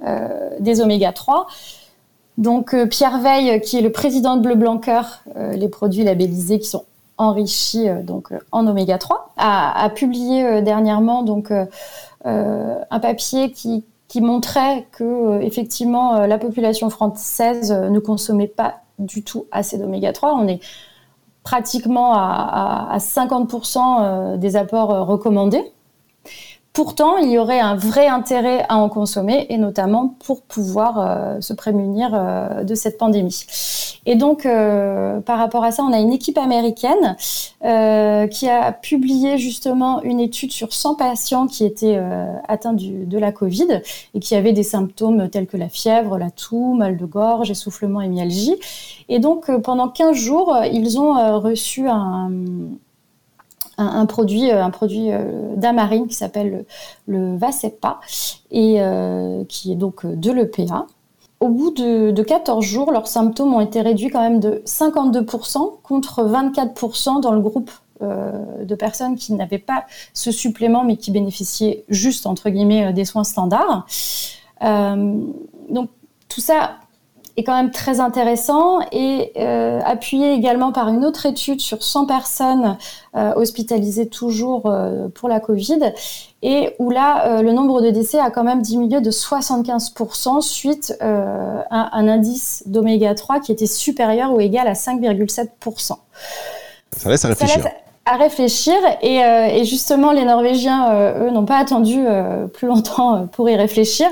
euh, 0.07 0.51
des 0.61 0.81
oméga 0.81 1.13
3. 1.13 1.49
Donc 2.39 2.75
euh, 2.75 2.87
Pierre 2.87 3.19
Veille, 3.19 3.61
qui 3.61 3.77
est 3.77 3.81
le 3.81 3.91
président 3.91 4.37
de 4.37 4.43
Bleu 4.43 4.55
Blanc 4.55 4.79
Cœur, 4.79 5.25
les 5.35 5.69
produits 5.69 6.05
labellisés 6.05 6.61
qui 6.61 6.69
sont 6.69 6.85
enrichis 7.19 7.89
donc 8.05 8.29
en 8.53 8.67
oméga 8.69 8.99
3, 8.99 9.33
a, 9.37 9.91
publié 9.97 10.63
dernièrement 10.63 11.25
un 12.25 13.01
papier 13.01 13.51
qui 13.51 13.85
qui 14.07 14.21
montrait 14.21 14.87
que 14.93 15.41
effectivement 15.43 16.27
la 16.27 16.39
population 16.39 16.91
française 16.91 17.73
ne 17.73 17.99
consommait 17.99 18.47
pas 18.47 18.77
du 19.01 19.25
tout 19.25 19.47
assez 19.51 19.79
d'oméga 19.79 20.13
3. 20.13 20.35
On 20.35 20.47
est 20.47 20.61
pratiquement 21.47 22.13
à, 22.15 22.97
50% 22.99 23.79
euh, 23.79 24.37
des 24.37 24.57
apports 24.57 24.93
euh, 24.93 25.03
recommandés. 25.05 25.63
Pourtant, 26.77 27.17
il 27.17 27.31
y 27.31 27.39
aurait 27.39 27.59
un 27.59 27.75
vrai 27.75 28.07
intérêt 28.07 28.67
à 28.69 28.77
en 28.77 28.89
consommer, 28.89 29.47
et 29.49 29.57
notamment 29.57 30.15
pour 30.25 30.43
pouvoir 30.43 30.99
euh, 30.99 31.41
se 31.41 31.55
prémunir 31.55 32.11
de 32.63 32.75
cette 32.75 32.99
pandémie. 32.99 33.47
Et 34.05 34.15
donc, 34.15 34.45
par 34.45 35.39
rapport 35.39 35.65
à 35.65 35.73
ça, 35.73 35.83
on 35.83 35.93
a 35.93 35.99
une 35.99 36.13
équipe 36.13 36.39
américaine 36.39 37.17
qui 38.31 38.49
a 38.49 38.73
publié 38.73 39.39
justement 39.39 40.03
une 40.03 40.21
étude 40.21 40.53
sur 40.53 40.73
100 40.73 40.95
patients 40.95 41.47
qui 41.49 41.65
étaient 41.65 41.99
atteints 42.47 42.75
de 42.75 43.19
la 43.19 43.33
Covid 43.33 43.81
et 44.15 44.21
qui 44.21 44.37
avaient 44.37 44.53
des 44.53 44.63
symptômes 44.63 45.29
tels 45.29 45.49
que 45.49 45.57
la 45.57 45.69
fièvre, 45.69 46.19
la 46.19 46.31
toux, 46.31 46.75
mal 46.75 46.97
de 46.97 47.07
gorge, 47.07 47.51
essoufflement 47.51 48.01
et 48.01 48.09
myalgie. 48.09 48.57
Et 49.09 49.19
donc, 49.19 49.49
euh, 49.49 49.59
pendant 49.59 49.89
15 49.89 50.17
jours, 50.17 50.55
euh, 50.55 50.67
ils 50.67 50.99
ont 50.99 51.17
euh, 51.17 51.39
reçu 51.39 51.89
un, 51.89 52.31
un, 53.79 54.07
produit, 54.07 54.51
un 54.51 54.71
produit 54.71 55.11
d'amarine 55.57 56.07
qui 56.07 56.15
s'appelle 56.15 56.65
le, 57.07 57.37
Vasepa 57.37 58.01
et 58.51 58.81
qui 59.49 59.73
est 59.73 59.77
donc 59.77 60.07
de 60.07 60.33
l'EPA. 60.33 60.87
Au 61.41 61.49
bout 61.49 61.71
de, 61.71 62.13
de, 62.13 62.23
14 62.23 62.65
jours, 62.65 62.93
leurs 62.93 63.09
symptômes 63.09 63.53
ont 63.53 63.61
été 63.61 63.83
réduits 63.83 64.09
quand 64.09 64.23
même 64.23 64.41
de 64.41 64.63
52% 64.65 65.81
contre 65.83 66.25
24% 66.25 67.21
dans 67.21 67.33
le 67.33 67.41
groupe 67.41 67.71
de 68.01 68.75
personnes 68.75 69.17
qui 69.17 69.33
n'avaient 69.33 69.59
pas 69.59 69.85
ce 70.13 70.31
supplément 70.31 70.85
mais 70.85 70.97
qui 70.97 71.11
bénéficiaient 71.11 71.85
juste 71.89 72.27
entre 72.27 72.51
guillemets 72.51 72.93
des 72.93 73.05
soins 73.05 73.25
standards. 73.25 73.87
donc 74.61 75.91
tout 76.29 76.41
ça 76.41 76.77
est 77.37 77.45
quand 77.45 77.55
même 77.55 77.71
très 77.71 78.01
intéressant 78.01 78.81
et 78.93 79.33
euh, 79.37 79.81
appuyé 79.85 80.33
également 80.33 80.73
par 80.73 80.89
une 80.89 81.05
autre 81.05 81.27
étude 81.27 81.61
sur 81.61 81.83
100 81.83 82.07
personnes 82.07 82.79
euh, 83.15 83.33
hospitalisées 83.35 84.09
toujours 84.09 84.67
euh, 84.67 85.09
pour 85.09 85.29
la 85.29 85.41
Covid 85.41 85.93
et 86.43 86.75
où 86.79 86.91
là, 86.91 87.43
le 87.43 87.53
nombre 87.53 87.83
de 87.83 87.91
décès 87.91 88.19
a 88.21 88.31
quand 88.31 88.45
même 88.45 88.63
diminué 88.63 89.01
de 89.01 89.11
75% 89.11 90.41
suite 90.43 90.95
à 91.01 91.99
un 91.99 92.09
indice 92.09 92.63
d'oméga 92.67 93.15
3 93.15 93.41
qui 93.41 93.53
était 93.53 93.67
supérieur 93.67 94.33
ou 94.33 94.41
égal 94.41 94.69
à 94.69 94.75
5,7%. 94.75 95.97
Ça 96.97 97.11
laisse 97.11 97.25
à 97.25 97.29
réfléchir 97.29 97.65
à 98.07 98.17
réfléchir 98.17 98.75
et, 99.03 99.23
euh, 99.23 99.47
et, 99.49 99.65
justement 99.65 100.13
les 100.13 100.25
Norvégiens 100.25 100.91
euh, 100.93 101.27
eux 101.27 101.31
n'ont 101.31 101.45
pas 101.45 101.59
attendu 101.59 101.99
euh, 101.99 102.47
plus 102.47 102.69
longtemps 102.69 103.27
pour 103.27 103.51
y 103.51 103.57
réfléchir 103.57 104.07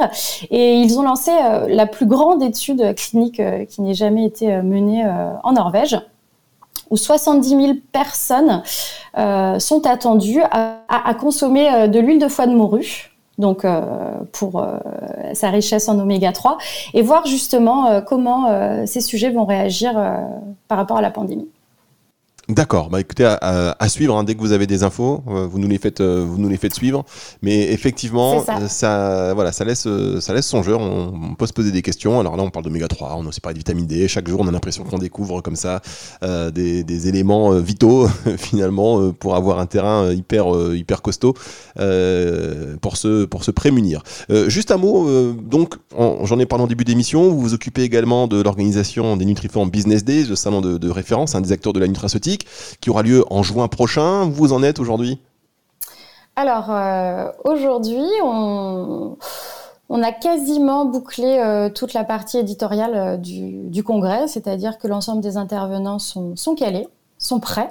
et 0.51 0.75
ils 0.75 0.99
ont 0.99 1.03
lancé 1.03 1.31
la 1.69 1.87
plus 1.87 2.07
grande 2.07 2.43
étude 2.43 2.95
clinique 2.97 3.41
qui 3.69 3.83
n'ait 3.83 3.95
jamais 3.95 4.25
été 4.25 4.61
menée 4.63 5.07
en 5.45 5.53
Norvège 5.53 5.97
où 6.91 6.97
70 6.97 7.49
000 7.49 7.73
personnes 7.93 8.63
sont 9.61 9.87
attendues 9.87 10.43
à, 10.51 10.81
à, 10.89 11.15
consommer 11.15 11.89
de 11.89 12.01
l'huile 12.01 12.19
de 12.19 12.29
foie 12.29 12.47
de 12.47 12.55
morue 12.55 13.13
donc 13.39 13.65
pour 14.33 14.67
sa 15.33 15.51
richesse 15.51 15.89
en 15.89 15.99
oméga 15.99 16.33
3 16.33 16.59
et 16.95 17.03
voir 17.03 17.27
justement 17.27 18.03
comment 18.03 18.87
ces 18.87 19.01
sujets 19.01 19.31
vont 19.31 19.45
réagir 19.45 19.95
par 20.69 20.79
rapport 20.79 20.97
à 20.97 21.03
la 21.03 21.11
pandémie. 21.11 21.49
D'accord, 22.49 22.91
bah 22.91 23.01
écoutez, 23.01 23.25
à, 23.25 23.89
suivre, 23.89 24.15
hein, 24.17 24.23
dès 24.23 24.35
que 24.35 24.41
vous 24.41 24.53
avez 24.53 24.67
des 24.67 24.83
infos, 24.83 25.23
euh, 25.29 25.47
vous, 25.47 25.59
nous 25.59 25.69
les 25.69 25.79
faites, 25.79 26.03
euh, 26.03 26.27
vous 26.29 26.39
nous 26.39 26.51
les 26.51 26.59
faites 26.59 26.75
suivre. 26.75 27.05
Mais 27.41 27.73
effectivement, 27.73 28.45
ça. 28.69 29.33
voilà, 29.33 29.51
ça, 29.51 29.65
laisse, 29.65 29.89
ça 30.21 30.35
laisse 30.35 30.47
songeur, 30.47 30.79
on, 30.79 31.15
on, 31.31 31.35
peut 31.37 31.47
se 31.47 31.55
poser 31.55 31.71
des 31.71 31.81
questions. 31.81 32.21
Alors 32.21 32.37
là, 32.37 32.43
on 32.43 32.51
parle 32.51 32.67
d'oméga 32.67 32.87
3, 32.87 33.17
on 33.17 33.27
aussi 33.27 33.41
parlé 33.41 33.55
de 33.55 33.61
vitamine 33.61 33.87
D. 33.87 34.09
Chaque 34.09 34.29
jour, 34.29 34.41
on 34.41 34.49
a 34.49 34.51
l'impression 34.51 34.85
qu'on 34.85 34.99
découvre 34.99 35.41
comme 35.41 35.57
ça 35.57 35.81
euh, 36.23 36.51
des, 36.51 36.85
des, 36.85 37.09
éléments 37.09 37.51
vitaux, 37.61 38.09
finalement, 38.37 39.11
pour 39.13 39.37
avoir 39.37 39.59
un 39.59 39.67
terrain 39.67 40.13
hyper, 40.13 40.47
hyper 40.75 41.01
costaud 41.01 41.33
pour, 41.73 42.97
se, 42.99 43.25
pour 43.25 43.45
se 43.45 43.51
prémunir. 43.53 44.03
juste 44.49 44.71
un 44.71 44.77
mot, 44.77 45.09
donc, 45.33 45.77
j'en 45.97 46.39
ai 46.39 46.47
parlé 46.47 46.65
en 46.65 46.69
début 46.69 46.85
d'émission, 46.85 47.31
vous 47.31 47.41
vous 47.41 47.55
occupez 47.55 47.83
également 47.83 48.27
de 48.27 48.43
l'organisation 48.43 49.17
des 49.17 49.25
Nutriform 49.25 49.71
Business 49.71 50.05
Days, 50.05 50.25
le 50.25 50.37
salon 50.37 50.61
de, 50.61 50.77
de 50.77 50.91
référence, 50.91 51.35
un 51.35 51.41
des 51.41 51.53
acteurs 51.53 51.73
de 51.73 51.81
la 51.81 51.87
nutraceutique 51.87 52.34
qui 52.81 52.91
aura 52.91 53.03
lieu 53.03 53.25
en 53.31 53.43
juin 53.43 53.69
prochain. 53.69 54.29
Vous 54.29 54.53
en 54.53 54.63
êtes 54.63 54.79
aujourd'hui? 54.79 55.21
Alors, 56.37 56.71
euh, 56.71 57.31
aujourd'hui, 57.45 58.05
on, 58.23 59.17
a 60.03 60.13
quasiment 60.13 60.85
bouclé 60.85 61.39
euh, 61.39 61.69
toute 61.71 61.95
la 61.95 62.03
partie 62.03 62.39
éditoriale 62.39 62.95
euh, 62.95 63.17
du, 63.17 63.85
congrès, 63.85 64.27
c'est-à-dire 64.27 64.79
que 64.79 64.89
l'ensemble 64.89 65.21
des 65.21 65.37
intervenants 65.37 66.01
sont, 66.01 66.35
calés, 66.57 66.89
sont 67.19 67.39
prêts. 67.39 67.71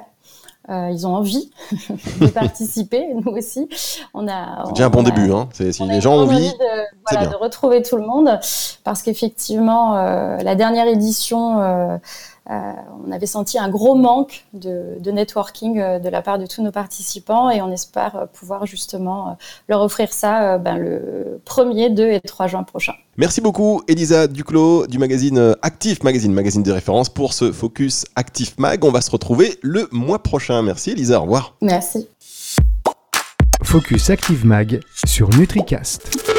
ils 0.69 1.06
ont 1.06 1.13
envie 1.13 1.52
de 2.21 2.28
participer, 2.28 3.06
nous 3.13 3.34
aussi. 3.34 3.67
On 4.13 4.30
a 4.30 4.63
déjà 4.69 4.86
un 4.86 4.89
bon 4.89 5.04
début. 5.04 5.30
Hein. 5.34 5.49
Si 5.52 5.84
les 5.84 5.99
gens 5.99 6.15
ont 6.15 6.21
envie, 6.21 6.49
de, 6.49 7.30
de 7.30 7.36
retrouver 7.36 7.82
tout 7.82 7.97
le 7.97 8.06
monde, 8.06 8.39
parce 8.86 9.02
qu'effectivement, 9.02 9.95
la 10.38 10.56
dernière 10.56 10.88
édition 10.88 11.99
on 12.49 13.12
avait 13.12 13.25
senti 13.25 13.58
un 13.58 13.69
gros 13.69 13.95
manque 13.95 14.45
de, 14.53 15.12
networking 15.12 15.79
euh, 15.79 15.99
de 15.99 16.10
la 16.10 16.21
part 16.21 16.39
de 16.39 16.45
tous 16.45 16.62
nos 16.62 16.71
participants 16.71 17.49
et 17.49 17.62
on 17.62 17.71
espère 17.71 18.15
euh, 18.15 18.25
pouvoir 18.25 18.65
justement 18.65 19.38
leur 19.69 19.82
offrir 19.82 20.12
ça 20.12 20.58
ben, 20.58 20.77
le 20.77 21.41
1er, 21.45 21.93
2 21.93 22.12
et 22.12 22.19
3 22.19 22.47
juin 22.47 22.63
prochain. 22.63 22.93
Merci 23.17 23.41
beaucoup 23.41 23.82
Elisa 23.88 24.27
Duclos 24.27 24.88
du 24.88 24.97
magazine 24.97 25.56
Actif 25.62 26.03
Magazine, 26.03 26.34
magazine 26.34 26.63
de 26.63 26.71
référence 26.71 27.10
pour 27.10 27.34
ce 27.34 27.51
Focus 27.51 28.06
Actif 28.15 28.58
Mag. 28.58 28.84
On 28.84 28.91
va 28.91 29.01
se 29.01 29.12
retrouver 29.12 29.58
le 29.62 29.88
mois 29.91 30.21
prochain. 30.21 30.62
Merci 30.62 30.91
Elisa, 30.91 31.19
au 31.19 31.23
revoir. 31.23 31.56
Merci. 31.62 32.08
Focus 33.63 34.10
Active 34.10 34.45
Mag 34.45 34.82
sur 35.06 35.29
NutriCast. 35.29 36.33